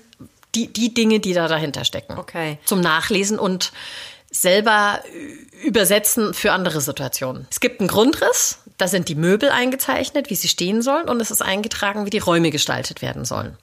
die, 0.54 0.72
die 0.72 0.92
Dinge, 0.92 1.20
die 1.20 1.32
da 1.32 1.48
dahinter 1.48 1.84
stecken. 1.84 2.18
Okay. 2.18 2.58
Zum 2.64 2.80
Nachlesen 2.80 3.38
und 3.38 3.72
selber 4.30 5.00
übersetzen 5.62 6.34
für 6.34 6.52
andere 6.52 6.80
Situationen. 6.80 7.46
Es 7.50 7.60
gibt 7.60 7.80
einen 7.80 7.88
Grundriss, 7.88 8.58
da 8.78 8.88
sind 8.88 9.08
die 9.08 9.14
Möbel 9.14 9.50
eingezeichnet, 9.50 10.30
wie 10.30 10.34
sie 10.34 10.48
stehen 10.48 10.82
sollen, 10.82 11.08
und 11.08 11.20
es 11.20 11.30
ist 11.30 11.42
eingetragen, 11.42 12.06
wie 12.06 12.10
die 12.10 12.18
Räume 12.18 12.50
gestaltet 12.50 13.02
werden 13.02 13.24
sollen. 13.24 13.56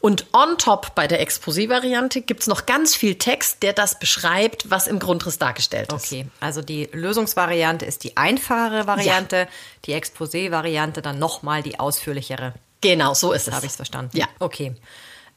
Und 0.00 0.26
on 0.32 0.58
top 0.58 0.94
bei 0.94 1.06
der 1.06 1.20
Exposé-Variante 1.20 2.22
gibt's 2.22 2.46
noch 2.46 2.66
ganz 2.66 2.94
viel 2.94 3.16
Text, 3.16 3.62
der 3.62 3.72
das 3.72 3.98
beschreibt, 3.98 4.70
was 4.70 4.86
im 4.86 4.98
Grundriss 4.98 5.38
dargestellt 5.38 5.92
ist. 5.92 6.06
Okay, 6.06 6.26
also 6.40 6.62
die 6.62 6.88
Lösungsvariante 6.92 7.84
ist 7.84 8.04
die 8.04 8.16
einfachere 8.16 8.86
Variante, 8.86 9.36
ja. 9.36 9.48
die 9.84 9.94
Exposé-Variante 9.94 11.02
dann 11.02 11.18
nochmal 11.18 11.62
die 11.62 11.80
ausführlichere. 11.80 12.54
Genau, 12.80 13.14
so 13.14 13.32
ist 13.32 13.48
es. 13.48 13.54
Habe 13.54 13.66
ich 13.66 13.72
es 13.72 13.76
verstanden? 13.76 14.16
Ja. 14.16 14.26
Okay. 14.38 14.76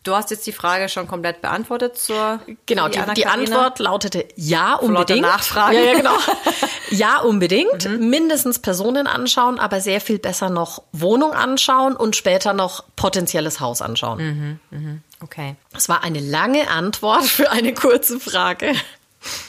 Du 0.04 0.16
hast 0.16 0.32
jetzt 0.32 0.48
die 0.48 0.54
Frage 0.54 0.88
schon 0.88 1.08
komplett 1.08 1.42
beantwortet 1.42 1.98
zur. 1.98 2.40
Genau, 2.66 2.88
die, 2.88 3.02
die, 3.16 3.26
Antwort 3.26 3.80
lautete 3.80 4.26
ja, 4.36 4.76
unbedingt. 4.76 5.22
Nachfragen. 5.22 5.76
Ja, 5.76 5.82
ja, 5.82 5.94
genau. 5.94 6.16
ja, 6.90 7.20
unbedingt. 7.20 7.88
Mhm. 7.88 8.10
Mindestens 8.10 8.60
Personen 8.60 9.08
anschauen, 9.08 9.60
aber 9.60 9.82
sehr 9.82 10.00
viel 10.00 10.18
besser 10.18 10.50
noch 10.50 10.84
Wohnung 10.94 11.34
anschauen 11.34 11.98
und 11.98 12.16
später 12.16 12.54
noch 12.54 12.86
potenzielles 12.96 13.60
Haus 13.60 13.82
anschauen. 13.82 14.60
Mhm, 14.72 14.78
mhm. 14.78 15.04
Okay. 15.22 15.56
Das 15.74 15.90
war 15.90 16.02
eine 16.02 16.22
lange 16.22 16.70
Antwort 16.70 17.26
für 17.26 17.52
eine 17.52 17.74
kurze 17.74 18.22
Frage. 18.22 18.74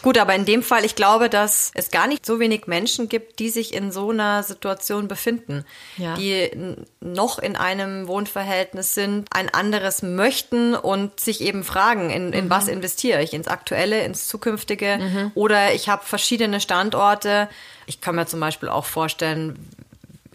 Gut, 0.02 0.18
aber 0.18 0.34
in 0.34 0.44
dem 0.44 0.62
Fall, 0.62 0.84
ich 0.84 0.96
glaube, 0.96 1.28
dass 1.28 1.70
es 1.74 1.90
gar 1.90 2.06
nicht 2.06 2.26
so 2.26 2.40
wenig 2.40 2.66
Menschen 2.66 3.08
gibt, 3.08 3.38
die 3.38 3.50
sich 3.50 3.72
in 3.72 3.92
so 3.92 4.10
einer 4.10 4.42
Situation 4.42 5.06
befinden, 5.06 5.64
ja. 5.96 6.14
die 6.14 6.50
noch 7.00 7.38
in 7.38 7.56
einem 7.56 8.08
Wohnverhältnis 8.08 8.94
sind, 8.94 9.28
ein 9.32 9.48
anderes 9.48 10.02
möchten 10.02 10.74
und 10.74 11.20
sich 11.20 11.40
eben 11.40 11.62
fragen, 11.62 12.10
in, 12.10 12.32
in 12.32 12.46
mhm. 12.46 12.50
was 12.50 12.68
investiere 12.68 13.22
ich? 13.22 13.32
Ins 13.32 13.48
Aktuelle, 13.48 14.02
ins 14.04 14.26
Zukünftige 14.26 14.98
mhm. 14.98 15.32
oder 15.34 15.72
ich 15.72 15.88
habe 15.88 16.04
verschiedene 16.04 16.60
Standorte. 16.60 17.48
Ich 17.86 18.00
kann 18.00 18.16
mir 18.16 18.26
zum 18.26 18.40
Beispiel 18.40 18.68
auch 18.68 18.86
vorstellen, 18.86 19.68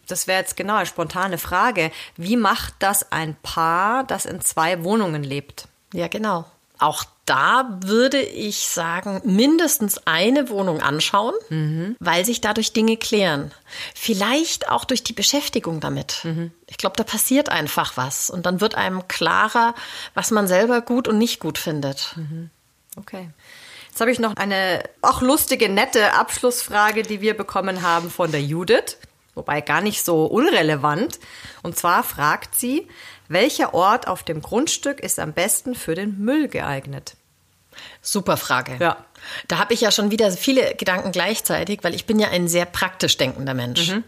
das 0.07 0.27
wäre 0.27 0.39
jetzt 0.39 0.55
genau 0.55 0.75
eine 0.75 0.85
spontane 0.85 1.37
Frage. 1.37 1.91
Wie 2.15 2.37
macht 2.37 2.75
das 2.79 3.11
ein 3.11 3.35
Paar, 3.41 4.03
das 4.03 4.25
in 4.25 4.39
zwei 4.41 4.83
Wohnungen 4.83 5.23
lebt? 5.23 5.67
Ja, 5.93 6.07
genau. 6.07 6.45
Auch 6.79 7.05
da 7.25 7.79
würde 7.81 8.21
ich 8.21 8.67
sagen, 8.67 9.21
mindestens 9.23 10.05
eine 10.05 10.49
Wohnung 10.49 10.81
anschauen, 10.81 11.33
mhm. 11.49 11.95
weil 11.99 12.23
sich 12.23 12.41
dadurch 12.41 12.73
Dinge 12.73 12.97
klären. 12.97 13.51
Vielleicht 13.95 14.69
auch 14.69 14.85
durch 14.85 15.03
die 15.03 15.13
Beschäftigung 15.13 15.79
damit. 15.79 16.19
Mhm. 16.23 16.51
Ich 16.67 16.77
glaube, 16.77 16.95
da 16.97 17.03
passiert 17.03 17.49
einfach 17.49 17.97
was 17.97 18.29
und 18.29 18.45
dann 18.45 18.61
wird 18.61 18.75
einem 18.75 19.07
klarer, 19.07 19.73
was 20.13 20.31
man 20.31 20.47
selber 20.47 20.81
gut 20.81 21.07
und 21.07 21.17
nicht 21.17 21.39
gut 21.39 21.57
findet. 21.57 22.13
Mhm. 22.15 22.49
Okay. 22.97 23.29
Jetzt 23.89 24.01
habe 24.01 24.11
ich 24.11 24.19
noch 24.19 24.35
eine 24.35 24.83
auch 25.01 25.21
lustige, 25.21 25.69
nette 25.69 26.13
Abschlussfrage, 26.13 27.03
die 27.03 27.21
wir 27.21 27.35
bekommen 27.35 27.81
haben 27.81 28.11
von 28.11 28.29
der 28.29 28.41
Judith, 28.41 28.97
wobei 29.35 29.61
gar 29.61 29.81
nicht 29.81 30.03
so 30.03 30.25
unrelevant. 30.25 31.19
Und 31.63 31.77
zwar 31.77 32.03
fragt 32.03 32.55
sie, 32.55 32.87
welcher 33.27 33.73
Ort 33.73 34.07
auf 34.07 34.23
dem 34.23 34.41
Grundstück 34.41 34.99
ist 34.99 35.19
am 35.19 35.33
besten 35.33 35.75
für 35.75 35.95
den 35.95 36.19
Müll 36.19 36.47
geeignet? 36.47 37.15
Super 38.01 38.37
Frage. 38.37 38.77
Ja. 38.79 38.97
Da 39.47 39.57
habe 39.57 39.73
ich 39.73 39.81
ja 39.81 39.91
schon 39.91 40.11
wieder 40.11 40.31
viele 40.31 40.75
Gedanken 40.75 41.11
gleichzeitig, 41.11 41.79
weil 41.83 41.95
ich 41.95 42.05
bin 42.05 42.19
ja 42.19 42.29
ein 42.29 42.47
sehr 42.47 42.65
praktisch 42.65 43.17
denkender 43.17 43.53
Mensch. 43.53 43.91
Mhm. 43.91 44.03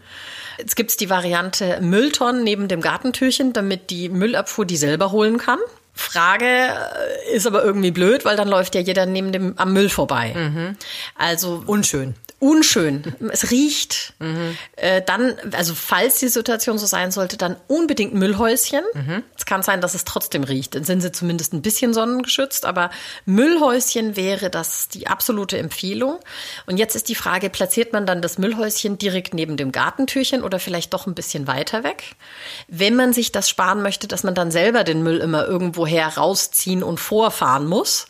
Jetzt 0.58 0.74
gibt 0.76 0.90
es 0.90 0.96
die 0.96 1.10
Variante 1.10 1.80
Mülltonnen 1.80 2.44
neben 2.44 2.68
dem 2.68 2.80
Gartentürchen, 2.80 3.52
damit 3.52 3.90
die 3.90 4.08
Müllabfuhr 4.08 4.64
die 4.64 4.76
selber 4.76 5.12
holen 5.12 5.38
kann. 5.38 5.58
Frage 5.94 6.46
äh, 6.46 7.34
ist 7.34 7.46
aber 7.46 7.64
irgendwie 7.64 7.90
blöd, 7.90 8.24
weil 8.24 8.36
dann 8.36 8.48
läuft 8.48 8.74
ja 8.74 8.80
jeder 8.80 9.04
neben 9.06 9.32
dem 9.32 9.58
am 9.58 9.72
Müll 9.72 9.88
vorbei. 9.88 10.32
Mhm. 10.34 10.76
Also 11.16 11.62
unschön 11.66 12.14
unschön. 12.40 13.02
Es 13.30 13.50
riecht. 13.50 14.14
Mhm. 14.18 14.56
Äh, 14.76 15.02
dann, 15.02 15.34
also 15.52 15.74
falls 15.74 16.18
die 16.20 16.28
Situation 16.28 16.78
so 16.78 16.86
sein 16.86 17.10
sollte, 17.10 17.36
dann 17.36 17.56
unbedingt 17.66 18.14
Müllhäuschen. 18.14 18.82
Mhm. 18.94 19.24
Es 19.36 19.44
kann 19.44 19.62
sein, 19.62 19.80
dass 19.80 19.94
es 19.94 20.04
trotzdem 20.04 20.44
riecht. 20.44 20.74
Dann 20.74 20.84
sind 20.84 21.00
sie 21.00 21.12
zumindest 21.12 21.52
ein 21.52 21.62
bisschen 21.62 21.94
sonnengeschützt, 21.94 22.64
aber 22.64 22.90
Müllhäuschen 23.24 24.16
wäre 24.16 24.50
das 24.50 24.88
die 24.88 25.08
absolute 25.08 25.58
Empfehlung. 25.58 26.18
Und 26.66 26.76
jetzt 26.76 26.94
ist 26.94 27.08
die 27.08 27.14
Frage, 27.14 27.50
platziert 27.50 27.92
man 27.92 28.06
dann 28.06 28.22
das 28.22 28.38
Müllhäuschen 28.38 28.98
direkt 28.98 29.34
neben 29.34 29.56
dem 29.56 29.72
Gartentürchen 29.72 30.42
oder 30.42 30.60
vielleicht 30.60 30.94
doch 30.94 31.06
ein 31.06 31.14
bisschen 31.14 31.46
weiter 31.46 31.82
weg? 31.82 32.14
Wenn 32.68 32.94
man 32.94 33.12
sich 33.12 33.32
das 33.32 33.48
sparen 33.48 33.82
möchte, 33.82 34.06
dass 34.06 34.22
man 34.22 34.34
dann 34.34 34.50
selber 34.50 34.84
den 34.84 35.02
Müll 35.02 35.18
immer 35.18 35.46
irgendwoher 35.46 36.06
rausziehen 36.06 36.82
und 36.82 36.98
vorfahren 36.98 37.66
muss. 37.66 38.06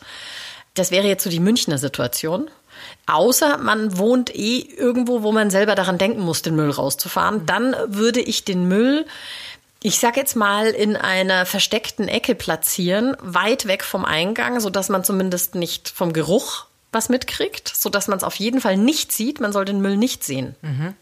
Das 0.75 0.91
wäre 0.91 1.07
jetzt 1.07 1.23
so 1.23 1.29
die 1.29 1.39
Münchner 1.39 1.77
Situation. 1.77 2.49
Außer 3.09 3.57
man 3.57 3.97
wohnt 3.97 4.33
eh 4.35 4.59
irgendwo, 4.59 5.23
wo 5.23 5.31
man 5.31 5.49
selber 5.49 5.75
daran 5.75 5.97
denken 5.97 6.21
muss, 6.21 6.41
den 6.41 6.55
Müll 6.55 6.71
rauszufahren. 6.71 7.45
Dann 7.45 7.75
würde 7.87 8.21
ich 8.21 8.45
den 8.45 8.67
Müll 8.67 9.05
ich 9.81 9.99
sag 9.99 10.17
jetzt 10.17 10.35
mal 10.35 10.67
in 10.67 10.97
einer 10.97 11.45
versteckten 11.45 12.07
Ecke 12.07 12.35
platzieren, 12.35 13.15
weit 13.21 13.65
weg 13.65 13.83
vom 13.83 14.03
Eingang, 14.03 14.59
so 14.59 14.69
dass 14.69 14.89
man 14.89 15.03
zumindest 15.03 15.55
nicht 15.55 15.87
vom 15.87 16.11
Geruch 16.11 16.65
was 16.91 17.07
mitkriegt, 17.07 17.71
so 17.73 17.89
dass 17.89 18.07
man 18.07 18.17
es 18.17 18.23
auf 18.23 18.35
jeden 18.35 18.61
Fall 18.61 18.75
nicht 18.75 19.11
sieht. 19.11 19.39
Man 19.39 19.53
soll 19.53 19.65
den 19.65 19.79
Müll 19.79 19.95
nicht 19.95 20.23
sehen. 20.23 20.55
Mhm. 20.61 20.95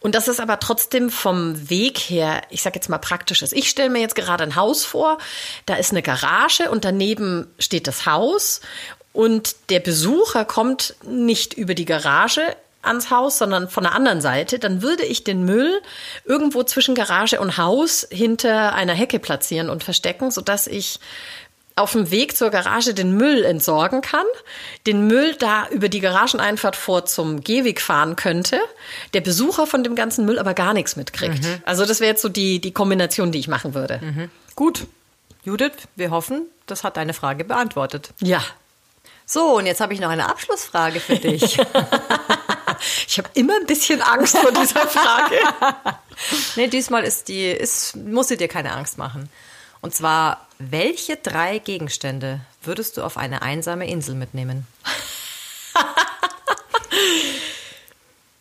Und 0.00 0.14
das 0.14 0.28
ist 0.28 0.40
aber 0.40 0.60
trotzdem 0.60 1.10
vom 1.10 1.68
Weg 1.70 1.98
her, 1.98 2.42
ich 2.50 2.62
sag 2.62 2.74
jetzt 2.74 2.88
mal 2.88 2.98
praktisch 2.98 3.42
ist. 3.42 3.52
Ich 3.52 3.68
stelle 3.68 3.90
mir 3.90 4.00
jetzt 4.00 4.14
gerade 4.14 4.44
ein 4.44 4.56
Haus 4.56 4.84
vor, 4.84 5.18
da 5.64 5.74
ist 5.76 5.90
eine 5.90 6.02
Garage 6.02 6.70
und 6.70 6.84
daneben 6.84 7.46
steht 7.58 7.86
das 7.86 8.06
Haus 8.06 8.60
und 9.12 9.56
der 9.70 9.80
Besucher 9.80 10.44
kommt 10.44 10.94
nicht 11.02 11.54
über 11.54 11.74
die 11.74 11.86
Garage 11.86 12.42
ans 12.82 13.10
Haus, 13.10 13.38
sondern 13.38 13.68
von 13.68 13.82
der 13.82 13.94
anderen 13.94 14.20
Seite, 14.20 14.58
dann 14.58 14.80
würde 14.82 15.04
ich 15.04 15.24
den 15.24 15.44
Müll 15.44 15.80
irgendwo 16.24 16.62
zwischen 16.62 16.94
Garage 16.94 17.40
und 17.40 17.58
Haus 17.58 18.06
hinter 18.10 18.74
einer 18.74 18.94
Hecke 18.94 19.18
platzieren 19.18 19.70
und 19.70 19.84
verstecken, 19.84 20.30
sodass 20.30 20.66
ich 20.66 21.00
auf 21.76 21.92
dem 21.92 22.10
Weg 22.10 22.36
zur 22.36 22.50
Garage 22.50 22.94
den 22.94 23.16
Müll 23.16 23.44
entsorgen 23.44 24.00
kann, 24.00 24.24
den 24.86 25.06
Müll 25.06 25.36
da 25.38 25.68
über 25.68 25.88
die 25.88 26.00
Garageneinfahrt 26.00 26.74
vor 26.74 27.04
zum 27.04 27.42
Gehweg 27.42 27.80
fahren 27.80 28.16
könnte, 28.16 28.58
der 29.14 29.20
Besucher 29.20 29.66
von 29.66 29.84
dem 29.84 29.94
ganzen 29.94 30.24
Müll 30.24 30.38
aber 30.38 30.54
gar 30.54 30.72
nichts 30.72 30.96
mitkriegt. 30.96 31.44
Mhm. 31.44 31.62
Also 31.64 31.84
das 31.84 32.00
wäre 32.00 32.10
jetzt 32.10 32.22
so 32.22 32.28
die, 32.28 32.60
die 32.60 32.72
Kombination, 32.72 33.30
die 33.30 33.38
ich 33.38 33.48
machen 33.48 33.74
würde. 33.74 34.00
Mhm. 34.02 34.30
Gut. 34.54 34.86
Judith, 35.44 35.72
wir 35.94 36.10
hoffen, 36.10 36.46
das 36.66 36.82
hat 36.82 36.96
deine 36.96 37.12
Frage 37.12 37.44
beantwortet. 37.44 38.10
Ja, 38.20 38.42
so, 39.28 39.56
und 39.56 39.66
jetzt 39.66 39.80
habe 39.80 39.92
ich 39.92 40.00
noch 40.00 40.08
eine 40.08 40.28
Abschlussfrage 40.28 41.00
für 41.00 41.16
dich. 41.16 41.42
ich 43.08 43.18
habe 43.18 43.28
immer 43.34 43.56
ein 43.56 43.66
bisschen 43.66 44.00
Angst 44.00 44.38
vor 44.38 44.52
dieser 44.52 44.86
Frage. 44.86 45.34
nee, 46.56 46.68
diesmal 46.68 47.02
ist 47.02 47.26
die, 47.26 47.46
ist, 47.46 47.96
muss 47.96 48.28
sie 48.28 48.36
dir 48.36 48.46
keine 48.46 48.72
Angst 48.72 48.98
machen. 48.98 49.28
Und 49.80 49.96
zwar, 49.96 50.45
welche 50.58 51.16
drei 51.16 51.58
Gegenstände 51.58 52.40
würdest 52.62 52.96
du 52.96 53.02
auf 53.02 53.16
eine 53.16 53.42
einsame 53.42 53.88
Insel 53.88 54.14
mitnehmen? 54.14 54.66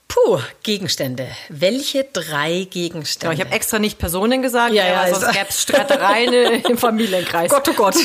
Puh, 0.07 0.39
Gegenstände. 0.63 1.27
Welche 1.49 2.05
drei 2.05 2.67
Gegenstände? 2.69 3.35
Ja, 3.35 3.39
ich 3.39 3.45
habe 3.45 3.55
extra 3.55 3.79
nicht 3.79 3.99
Personen 3.99 4.41
gesagt, 4.41 4.73
ja, 4.73 4.87
ja, 4.87 5.13
sonst 5.13 5.33
gäbe 5.33 5.45
es 5.49 5.61
Streitereien 5.61 6.63
im 6.69 6.77
Familienkreis. 6.77 7.51
Gott, 7.51 7.67
oh 7.69 7.73
Gott. 7.73 7.95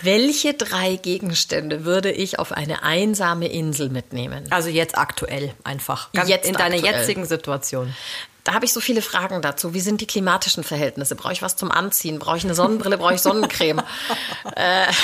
Welche 0.00 0.54
drei 0.54 0.96
Gegenstände 0.96 1.84
würde 1.84 2.10
ich 2.10 2.38
auf 2.38 2.52
eine 2.52 2.82
einsame 2.82 3.48
Insel 3.48 3.88
mitnehmen? 3.88 4.46
Also 4.50 4.68
jetzt 4.68 4.96
aktuell 4.96 5.54
einfach. 5.64 6.12
Ganz 6.12 6.28
jetzt 6.28 6.48
in 6.48 6.54
deiner 6.54 6.76
jetzigen 6.76 7.24
Situation. 7.24 7.94
Da 8.44 8.54
habe 8.54 8.64
ich 8.64 8.72
so 8.72 8.80
viele 8.80 9.02
Fragen 9.02 9.40
dazu. 9.40 9.72
Wie 9.72 9.80
sind 9.80 10.00
die 10.00 10.06
klimatischen 10.06 10.64
Verhältnisse? 10.64 11.14
Brauche 11.14 11.32
ich 11.32 11.42
was 11.42 11.54
zum 11.56 11.70
Anziehen? 11.70 12.18
Brauche 12.18 12.38
ich 12.38 12.44
eine 12.44 12.56
Sonnenbrille? 12.56 12.98
Brauche 12.98 13.14
ich 13.14 13.22
Sonnencreme? 13.22 13.82
äh, 14.56 14.86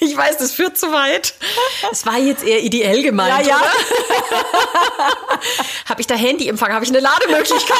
Ich 0.00 0.16
weiß, 0.16 0.38
das 0.38 0.52
führt 0.52 0.78
zu 0.78 0.92
weit. 0.92 1.34
Es 1.90 2.06
war 2.06 2.18
jetzt 2.18 2.44
eher 2.44 2.62
ideell 2.62 3.02
gemeint, 3.02 3.44
Ja, 3.44 3.58
ja. 3.58 3.60
Habe 5.88 6.00
ich 6.00 6.06
da 6.06 6.14
Handyempfang? 6.14 6.72
Habe 6.72 6.84
ich 6.84 6.90
eine 6.92 7.00
Lademöglichkeit? 7.00 7.76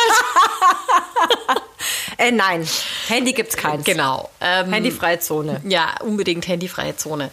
Äh, 2.17 2.33
nein, 2.33 2.69
Handy 3.07 3.33
gibt's 3.35 3.57
keins. 3.57 3.85
genau. 3.85 4.29
Ähm, 4.41 4.73
Handyfreie 4.73 5.21
Zone. 5.21 5.61
Ja, 5.69 5.95
unbedingt 6.01 6.49
handyfreie 6.49 6.97
Zone. 6.97 7.31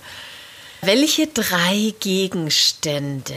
Welche 0.82 1.26
drei 1.26 1.96
Gegenstände? 2.00 3.34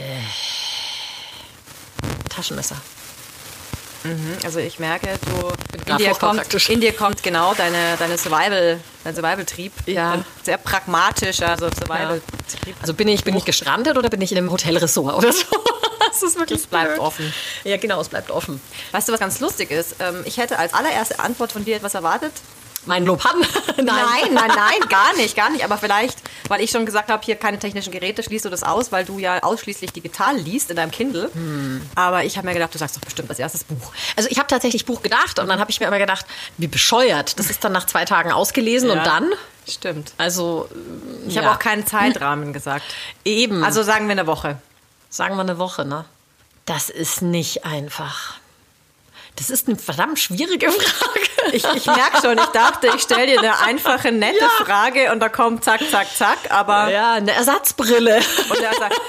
Taschenmesser. 2.29 2.79
Also 4.43 4.59
ich 4.59 4.79
merke, 4.79 5.07
du 5.25 5.91
in 5.91 5.97
dir, 5.97 6.11
kommt, 6.11 6.69
in 6.69 6.81
dir 6.81 6.93
kommt 6.93 7.21
genau 7.23 7.53
deine, 7.53 7.95
deine 7.97 8.17
Survival, 8.17 8.79
dein 9.03 9.15
Survival-Trieb. 9.15 9.73
Ja. 9.87 10.23
Sehr 10.43 10.57
pragmatisch, 10.57 11.41
also 11.41 11.67
Survival-Trieb. 11.69 12.75
Also 12.81 12.93
bin 12.93 13.07
ich, 13.07 13.23
bin 13.23 13.35
ich 13.35 13.45
gestrandet 13.45 13.97
oder 13.97 14.09
bin 14.09 14.21
ich 14.21 14.31
in 14.31 14.37
einem 14.37 14.51
Hotelressort 14.51 15.15
oder 15.15 15.33
so? 15.33 15.43
Das 16.09 16.23
ist 16.23 16.39
wirklich 16.39 16.61
Es 16.61 16.67
bleibt 16.67 16.93
blöd. 16.95 16.99
offen. 16.99 17.31
Ja, 17.63 17.77
genau, 17.77 18.01
es 18.01 18.09
bleibt 18.09 18.31
offen. 18.31 18.59
Weißt 18.91 19.07
du, 19.07 19.13
was 19.13 19.19
ganz 19.19 19.39
lustig 19.41 19.69
ist? 19.69 19.95
Ähm, 19.99 20.23
Ich 20.25 20.37
hätte 20.37 20.57
als 20.57 20.73
allererste 20.73 21.19
Antwort 21.19 21.51
von 21.51 21.63
dir 21.63 21.75
etwas 21.75 21.93
erwartet. 21.93 22.31
Mein 22.89 23.05
Lob 23.05 23.23
an. 23.23 23.39
Nein, 23.77 24.33
nein, 24.33 24.51
nein, 24.53 24.89
gar 24.89 25.15
nicht, 25.15 25.35
gar 25.37 25.49
nicht. 25.51 25.63
Aber 25.63 25.77
vielleicht, 25.77 26.17
weil 26.49 26.59
ich 26.59 26.69
schon 26.71 26.85
gesagt 26.85 27.09
habe, 27.09 27.23
hier 27.23 27.37
keine 27.37 27.59
technischen 27.59 27.91
Geräte, 27.91 28.23
schließt 28.23 28.43
du 28.43 28.49
das 28.49 28.63
aus, 28.63 28.91
weil 28.91 29.05
du 29.05 29.19
ja 29.19 29.41
ausschließlich 29.41 29.93
digital 29.93 30.35
liest 30.35 30.69
in 30.71 30.75
deinem 30.75 30.91
Kindle. 30.91 31.29
Aber 31.95 32.25
ich 32.25 32.35
habe 32.37 32.47
mir 32.47 32.53
gedacht, 32.53 32.73
du 32.73 32.77
sagst 32.79 32.97
doch 32.97 33.01
bestimmt 33.01 33.29
als 33.29 33.39
erstes 33.39 33.63
Buch. 33.63 33.93
Also 34.17 34.27
ich 34.29 34.37
habe 34.37 34.47
tatsächlich 34.47 34.85
Buch 34.85 35.01
gedacht 35.01 35.39
und 35.39 35.47
dann 35.47 35.59
habe 35.59 35.71
ich 35.71 35.79
mir 35.79 35.87
aber 35.87 35.99
gedacht, 35.99 36.25
wie 36.57 36.67
bescheuert. 36.67 37.39
Das 37.39 37.49
ist 37.49 37.63
dann 37.63 37.71
nach 37.71 37.85
zwei 37.85 38.03
Tagen 38.05 38.31
ausgelesen 38.33 38.89
und 38.89 39.05
dann? 39.05 39.29
Stimmt. 39.67 40.13
Also 40.17 40.67
Ich 41.27 41.35
ja. 41.35 41.43
habe 41.43 41.55
auch 41.55 41.59
keinen 41.59 41.85
Zeitrahmen 41.85 42.51
gesagt. 42.51 42.83
eben. 43.23 43.63
Also 43.63 43.83
sagen 43.83 44.07
wir 44.07 44.13
eine 44.13 44.27
Woche. 44.27 44.57
sagen 45.09 45.35
wir 45.35 45.41
eine 45.41 45.57
Woche, 45.59 45.85
ne? 45.85 46.03
Das 46.65 46.89
ist 46.89 47.21
nicht 47.21 47.65
einfach. 47.65 48.35
Das 49.39 49.49
ist 49.49 49.69
eine 49.69 49.77
verdammt 49.77 50.19
schwierige 50.19 50.69
Frage. 50.69 51.19
Ich, 51.53 51.63
ich 51.73 51.85
merke 51.85 52.21
schon, 52.21 52.37
ich 52.37 52.45
dachte, 52.47 52.87
ich 52.93 53.01
stelle 53.01 53.25
dir 53.25 53.39
eine 53.39 53.57
einfache, 53.59 54.11
nette 54.11 54.45
Frage 54.63 55.13
und 55.13 55.21
da 55.21 55.29
kommt 55.29 55.63
zack, 55.63 55.79
zack, 55.89 56.07
zack, 56.13 56.37
aber... 56.49 56.91
Ja, 56.91 57.13
eine 57.13 57.31
Ersatzbrille. 57.31 58.15
Er 58.15 58.73
sagt, 58.73 59.01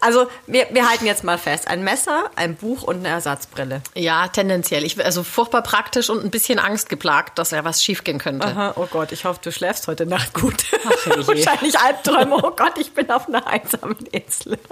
also 0.00 0.26
wir, 0.46 0.68
wir 0.70 0.88
halten 0.88 1.04
jetzt 1.04 1.22
mal 1.22 1.36
fest, 1.36 1.68
ein 1.68 1.84
Messer, 1.84 2.30
ein 2.34 2.56
Buch 2.56 2.82
und 2.82 2.96
eine 2.96 3.08
Ersatzbrille. 3.08 3.82
Ja, 3.94 4.26
tendenziell. 4.28 4.84
Ich, 4.84 5.04
also 5.04 5.22
furchtbar 5.22 5.62
praktisch 5.62 6.08
und 6.08 6.24
ein 6.24 6.30
bisschen 6.30 6.58
angstgeplagt, 6.58 7.38
dass 7.38 7.50
ja 7.50 7.62
was 7.64 7.84
schiefgehen 7.84 8.18
könnte. 8.18 8.46
Aha, 8.46 8.72
oh 8.76 8.86
Gott, 8.90 9.12
ich 9.12 9.26
hoffe, 9.26 9.40
du 9.42 9.52
schläfst 9.52 9.86
heute 9.86 10.06
Nacht 10.06 10.32
gut. 10.32 10.64
Ach. 10.86 11.06
Wahrscheinlich 11.26 11.78
Albträume, 11.78 12.36
oh 12.36 12.52
Gott, 12.56 12.78
ich 12.78 12.92
bin 12.92 13.10
auf 13.10 13.28
einer 13.28 13.46
einsamen 13.46 13.98
Insel. 14.12 14.58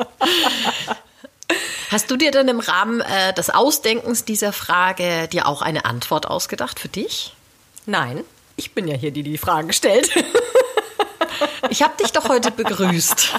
Hast 1.93 2.11
du 2.11 2.17
dir 2.17 2.31
denn 2.31 2.49
im 2.49 2.59
Rahmen 2.59 3.03
äh, 3.03 3.35
des 3.35 3.51
Ausdenkens 3.51 4.25
dieser 4.25 4.55
Frage 4.55 5.29
dir 5.29 5.47
auch 5.47 5.61
eine 5.61 5.85
Antwort 5.85 6.27
ausgedacht 6.27 6.81
für 6.81 6.89
dich? 6.89 7.35
Nein, 7.85 8.25
ich 8.57 8.73
bin 8.73 8.89
ja 8.89 8.97
hier, 8.97 9.11
die 9.11 9.23
die 9.23 9.39
Fragen 9.39 9.73
stellt. 9.73 10.11
Ich 11.71 11.83
habe 11.83 11.95
dich 11.97 12.13
doch 12.13 12.29
heute 12.29 12.51
begrüßt. 12.51 13.33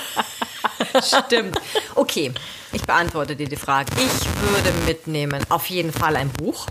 Stimmt. 1.04 1.58
Okay, 1.96 2.34
ich 2.74 2.82
beantworte 2.82 3.36
dir 3.36 3.48
die 3.48 3.56
Frage. 3.56 3.92
Ich 3.96 4.50
würde 4.50 4.74
mitnehmen, 4.86 5.46
auf 5.50 5.68
jeden 5.68 5.94
Fall 5.94 6.16
ein 6.16 6.30
Buch. 6.30 6.68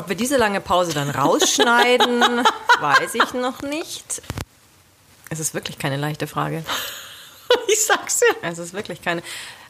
Ob 0.00 0.08
wir 0.08 0.16
diese 0.16 0.38
lange 0.38 0.62
Pause 0.62 0.94
dann 0.94 1.10
rausschneiden, 1.10 2.20
weiß 2.80 3.14
ich 3.16 3.34
noch 3.34 3.60
nicht. 3.60 4.22
Es 5.28 5.40
ist 5.40 5.52
wirklich 5.52 5.78
keine 5.78 5.98
leichte 5.98 6.26
Frage. 6.26 6.64
Ich 7.66 7.84
sag's 7.84 8.20
dir. 8.20 8.36
Es 8.42 8.58
ist 8.58 8.72
wirklich 8.72 9.02
keine. 9.02 9.22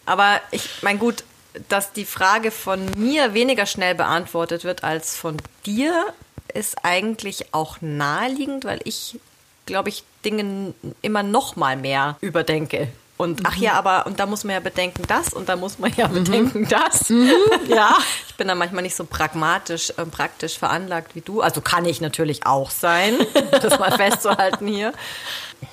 Aber 0.05 0.41
ich 0.51 0.69
mein 0.83 0.99
gut, 0.99 1.25
dass 1.71 1.93
die 1.93 2.05
Frage 2.05 2.51
von 2.51 2.85
mir 2.97 3.33
weniger 3.33 3.65
schnell 3.65 3.95
beantwortet 3.95 4.65
wird 4.65 4.85
als 4.85 5.17
von 5.17 5.39
dir, 5.65 6.13
ist 6.53 6.85
eigentlich 6.85 7.55
auch 7.55 7.79
naheliegend, 7.81 8.67
weil 8.67 8.81
ich, 8.85 9.19
glaube 9.65 9.89
ich, 9.89 10.05
Dinge 10.25 10.75
immer 11.01 11.23
noch 11.23 11.57
mal 11.57 11.77
mehr 11.77 12.19
überdenke. 12.21 12.89
Und 13.21 13.43
ach 13.45 13.57
ja, 13.57 13.75
aber 13.75 14.07
und 14.07 14.19
da 14.19 14.25
muss 14.25 14.45
man 14.45 14.55
ja 14.55 14.61
bedenken 14.61 15.03
das 15.07 15.35
und 15.35 15.51
da 15.51 15.55
muss 15.55 15.79
man 15.79 15.93
ja 15.95 16.07
bedenken 16.07 16.67
das. 16.67 17.13
Ja. 17.69 17.97
Ich 18.27 18.35
bin 18.37 18.49
da 18.49 18.55
manchmal 18.55 18.83
nicht 18.83 18.97
so 18.97 19.05
pragmatisch, 19.05 19.91
äh, 19.91 20.07
praktisch 20.07 20.59
veranlagt 20.59 21.15
wie 21.15 21.21
du. 21.21 21.43
Also 21.43 21.61
kann 21.61 21.85
ich 21.85 22.01
natürlich 22.01 22.47
auch 22.47 22.71
sein, 22.71 23.15
das 23.51 23.79
mal 23.79 23.93
festzuhalten 23.93 24.67
hier. 24.67 24.95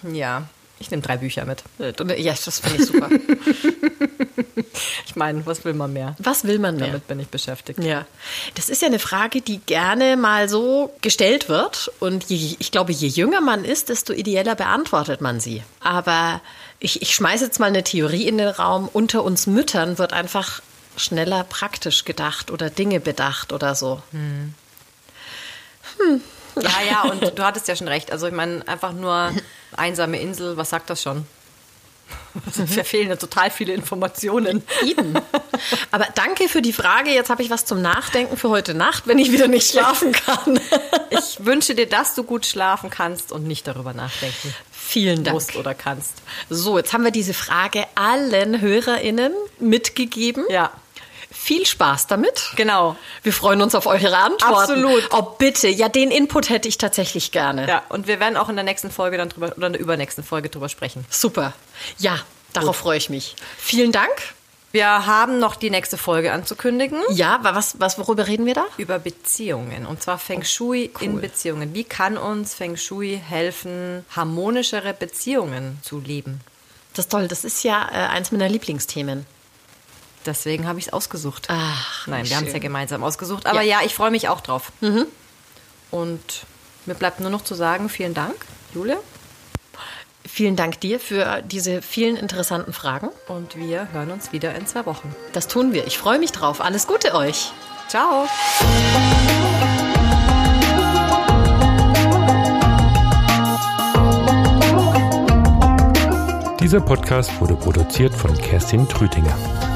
Ja, 0.03 0.43
ich 0.77 0.91
nehme 0.91 1.01
drei 1.01 1.17
Bücher 1.17 1.45
mit. 1.45 1.63
Ja, 1.79 2.33
das 2.33 2.59
finde 2.59 2.83
ich 2.83 2.85
super. 2.85 3.09
Ich 5.05 5.15
meine, 5.15 5.45
was 5.45 5.65
will 5.65 5.73
man 5.73 5.93
mehr? 5.93 6.15
Was 6.19 6.43
will 6.43 6.59
man 6.59 6.75
mehr? 6.75 6.87
Damit 6.87 7.07
bin 7.07 7.19
ich 7.19 7.27
beschäftigt. 7.27 7.79
Ja, 7.79 8.05
das 8.55 8.69
ist 8.69 8.81
ja 8.81 8.87
eine 8.87 8.99
Frage, 8.99 9.41
die 9.41 9.59
gerne 9.59 10.17
mal 10.17 10.49
so 10.49 10.93
gestellt 11.01 11.49
wird. 11.49 11.91
Und 11.99 12.25
je, 12.25 12.55
ich 12.59 12.71
glaube, 12.71 12.91
je 12.91 13.07
jünger 13.07 13.41
man 13.41 13.65
ist, 13.65 13.89
desto 13.89 14.13
ideeller 14.13 14.55
beantwortet 14.55 15.21
man 15.21 15.39
sie. 15.39 15.63
Aber 15.79 16.41
ich, 16.79 17.01
ich 17.01 17.15
schmeiße 17.15 17.45
jetzt 17.45 17.59
mal 17.59 17.67
eine 17.67 17.83
Theorie 17.83 18.27
in 18.27 18.37
den 18.37 18.49
Raum. 18.49 18.89
Unter 18.91 19.23
uns 19.23 19.47
Müttern 19.47 19.97
wird 19.97 20.13
einfach 20.13 20.61
schneller 20.95 21.43
praktisch 21.43 22.05
gedacht 22.05 22.51
oder 22.51 22.69
Dinge 22.69 22.99
bedacht 22.99 23.53
oder 23.53 23.75
so. 23.75 24.01
Ja, 26.55 26.81
ja, 26.89 27.01
und 27.03 27.37
du 27.37 27.43
hattest 27.43 27.67
ja 27.67 27.75
schon 27.75 27.87
recht. 27.87 28.11
Also 28.11 28.27
ich 28.27 28.33
meine, 28.33 28.67
einfach 28.67 28.93
nur 28.93 29.31
einsame 29.75 30.19
Insel, 30.19 30.57
was 30.57 30.69
sagt 30.69 30.89
das 30.89 31.01
schon? 31.01 31.25
Wir 32.55 32.85
fehlen 32.85 33.09
ja 33.09 33.15
total 33.15 33.51
viele 33.51 33.73
Informationen. 33.73 34.63
Eben. 34.83 35.15
Aber 35.91 36.07
danke 36.15 36.47
für 36.47 36.61
die 36.61 36.73
Frage. 36.73 37.11
Jetzt 37.11 37.29
habe 37.29 37.41
ich 37.43 37.49
was 37.49 37.65
zum 37.65 37.81
Nachdenken 37.81 38.37
für 38.37 38.49
heute 38.49 38.73
Nacht, 38.73 39.07
wenn 39.07 39.19
ich 39.19 39.31
wieder 39.31 39.47
nicht 39.47 39.69
schlafen 39.69 40.11
kann. 40.11 40.59
Ich 41.09 41.43
wünsche 41.45 41.75
dir, 41.75 41.87
dass 41.87 42.15
du 42.15 42.23
gut 42.23 42.45
schlafen 42.45 42.89
kannst 42.89 43.31
und 43.31 43.45
nicht 43.45 43.67
darüber 43.67 43.93
nachdenken 43.93 44.53
Vielen 44.87 45.25
Dank. 45.25 45.33
musst 45.35 45.55
oder 45.57 45.73
kannst. 45.73 46.13
So, 46.49 46.77
jetzt 46.77 46.93
haben 46.93 47.03
wir 47.03 47.11
diese 47.11 47.33
Frage 47.33 47.85
allen 47.95 48.61
HörerInnen 48.61 49.33
mitgegeben. 49.59 50.45
Ja, 50.49 50.71
Viel 51.29 51.65
Spaß 51.65 52.07
damit. 52.07 52.51
genau. 52.55 52.95
Wir 53.21 53.33
freuen 53.33 53.61
uns 53.61 53.75
auf 53.75 53.85
eure 53.85 54.15
Antworten. 54.17 54.55
Absolut. 54.85 55.09
Oh, 55.11 55.21
bitte. 55.37 55.67
Ja, 55.67 55.89
den 55.89 56.09
Input 56.09 56.49
hätte 56.49 56.69
ich 56.69 56.77
tatsächlich 56.77 57.31
gerne. 57.33 57.67
Ja, 57.67 57.83
und 57.89 58.07
wir 58.07 58.21
werden 58.21 58.37
auch 58.37 58.47
in 58.47 58.55
der 58.55 58.63
nächsten 58.63 58.89
Folge 58.89 59.17
dann 59.17 59.27
drüber 59.27 59.53
oder 59.57 59.67
in 59.67 59.73
der 59.73 59.81
übernächsten 59.81 60.23
Folge 60.23 60.47
drüber 60.49 60.69
sprechen. 60.69 61.03
Super. 61.09 61.51
Ja, 61.97 62.17
darauf 62.53 62.77
freue 62.77 62.97
ich 62.97 63.09
mich. 63.09 63.35
Vielen 63.57 63.91
Dank. 63.91 64.09
Wir 64.73 65.05
haben 65.05 65.39
noch 65.39 65.55
die 65.55 65.69
nächste 65.69 65.97
Folge 65.97 66.33
anzukündigen. 66.33 67.01
Ja, 67.11 67.39
wa- 67.43 67.55
was, 67.55 67.79
was, 67.79 67.97
worüber 67.97 68.27
reden 68.27 68.45
wir 68.45 68.53
da? 68.53 68.65
über 68.77 68.99
Beziehungen 68.99 69.85
und 69.85 70.03
zwar 70.03 70.17
Feng 70.17 70.43
Shui 70.43 70.91
in 70.99 71.21
Beziehungen. 71.21 71.73
Wie 71.73 71.83
kann 71.85 72.17
uns 72.17 72.53
Feng 72.53 72.75
Shui 72.77 73.19
helfen, 73.25 74.05
harmonischere 74.15 74.93
Beziehungen 74.93 75.79
zu 75.81 75.99
leben? 75.99 76.41
Das 76.93 77.05
ist 77.05 77.11
toll. 77.11 77.27
Das 77.27 77.43
ist 77.45 77.63
ja 77.63 77.87
äh, 77.91 78.07
eins 78.07 78.31
meiner 78.31 78.49
Lieblingsthemen. 78.49 79.25
Deswegen 80.25 80.67
habe 80.67 80.79
ich 80.79 80.87
es 80.87 80.93
ausgesucht. 80.93 81.45
Ach, 81.49 82.05
Nein, 82.07 82.27
wir 82.29 82.35
haben 82.35 82.45
es 82.47 82.53
ja 82.53 82.59
gemeinsam 82.59 83.03
ausgesucht. 83.03 83.45
Aber 83.45 83.61
Ja. 83.61 83.79
ja, 83.79 83.85
ich 83.85 83.95
freue 83.95 84.11
mich 84.11 84.27
auch 84.27 84.41
drauf. 84.41 84.71
Und 85.91 86.45
mir 86.85 86.95
bleibt 86.95 87.21
nur 87.21 87.29
noch 87.29 87.43
zu 87.43 87.55
sagen, 87.55 87.87
vielen 87.87 88.13
Dank, 88.13 88.35
Julia. 88.73 88.97
Vielen 90.27 90.55
Dank 90.55 90.79
dir 90.81 90.99
für 90.99 91.41
diese 91.41 91.81
vielen 91.81 92.17
interessanten 92.17 92.73
Fragen. 92.73 93.09
Und 93.27 93.55
wir 93.55 93.91
hören 93.93 94.11
uns 94.11 94.31
wieder 94.33 94.53
in 94.55 94.67
zwei 94.67 94.85
Wochen. 94.85 95.15
Das 95.33 95.47
tun 95.47 95.73
wir. 95.73 95.87
Ich 95.87 95.97
freue 95.97 96.19
mich 96.19 96.31
drauf. 96.31 96.61
Alles 96.61 96.85
Gute 96.85 97.15
euch. 97.15 97.51
Ciao. 97.87 98.27
Dieser 106.59 106.81
Podcast 106.81 107.39
wurde 107.39 107.55
produziert 107.55 108.13
von 108.13 108.35
Kerstin 108.37 108.89
Trütinger. 108.89 109.66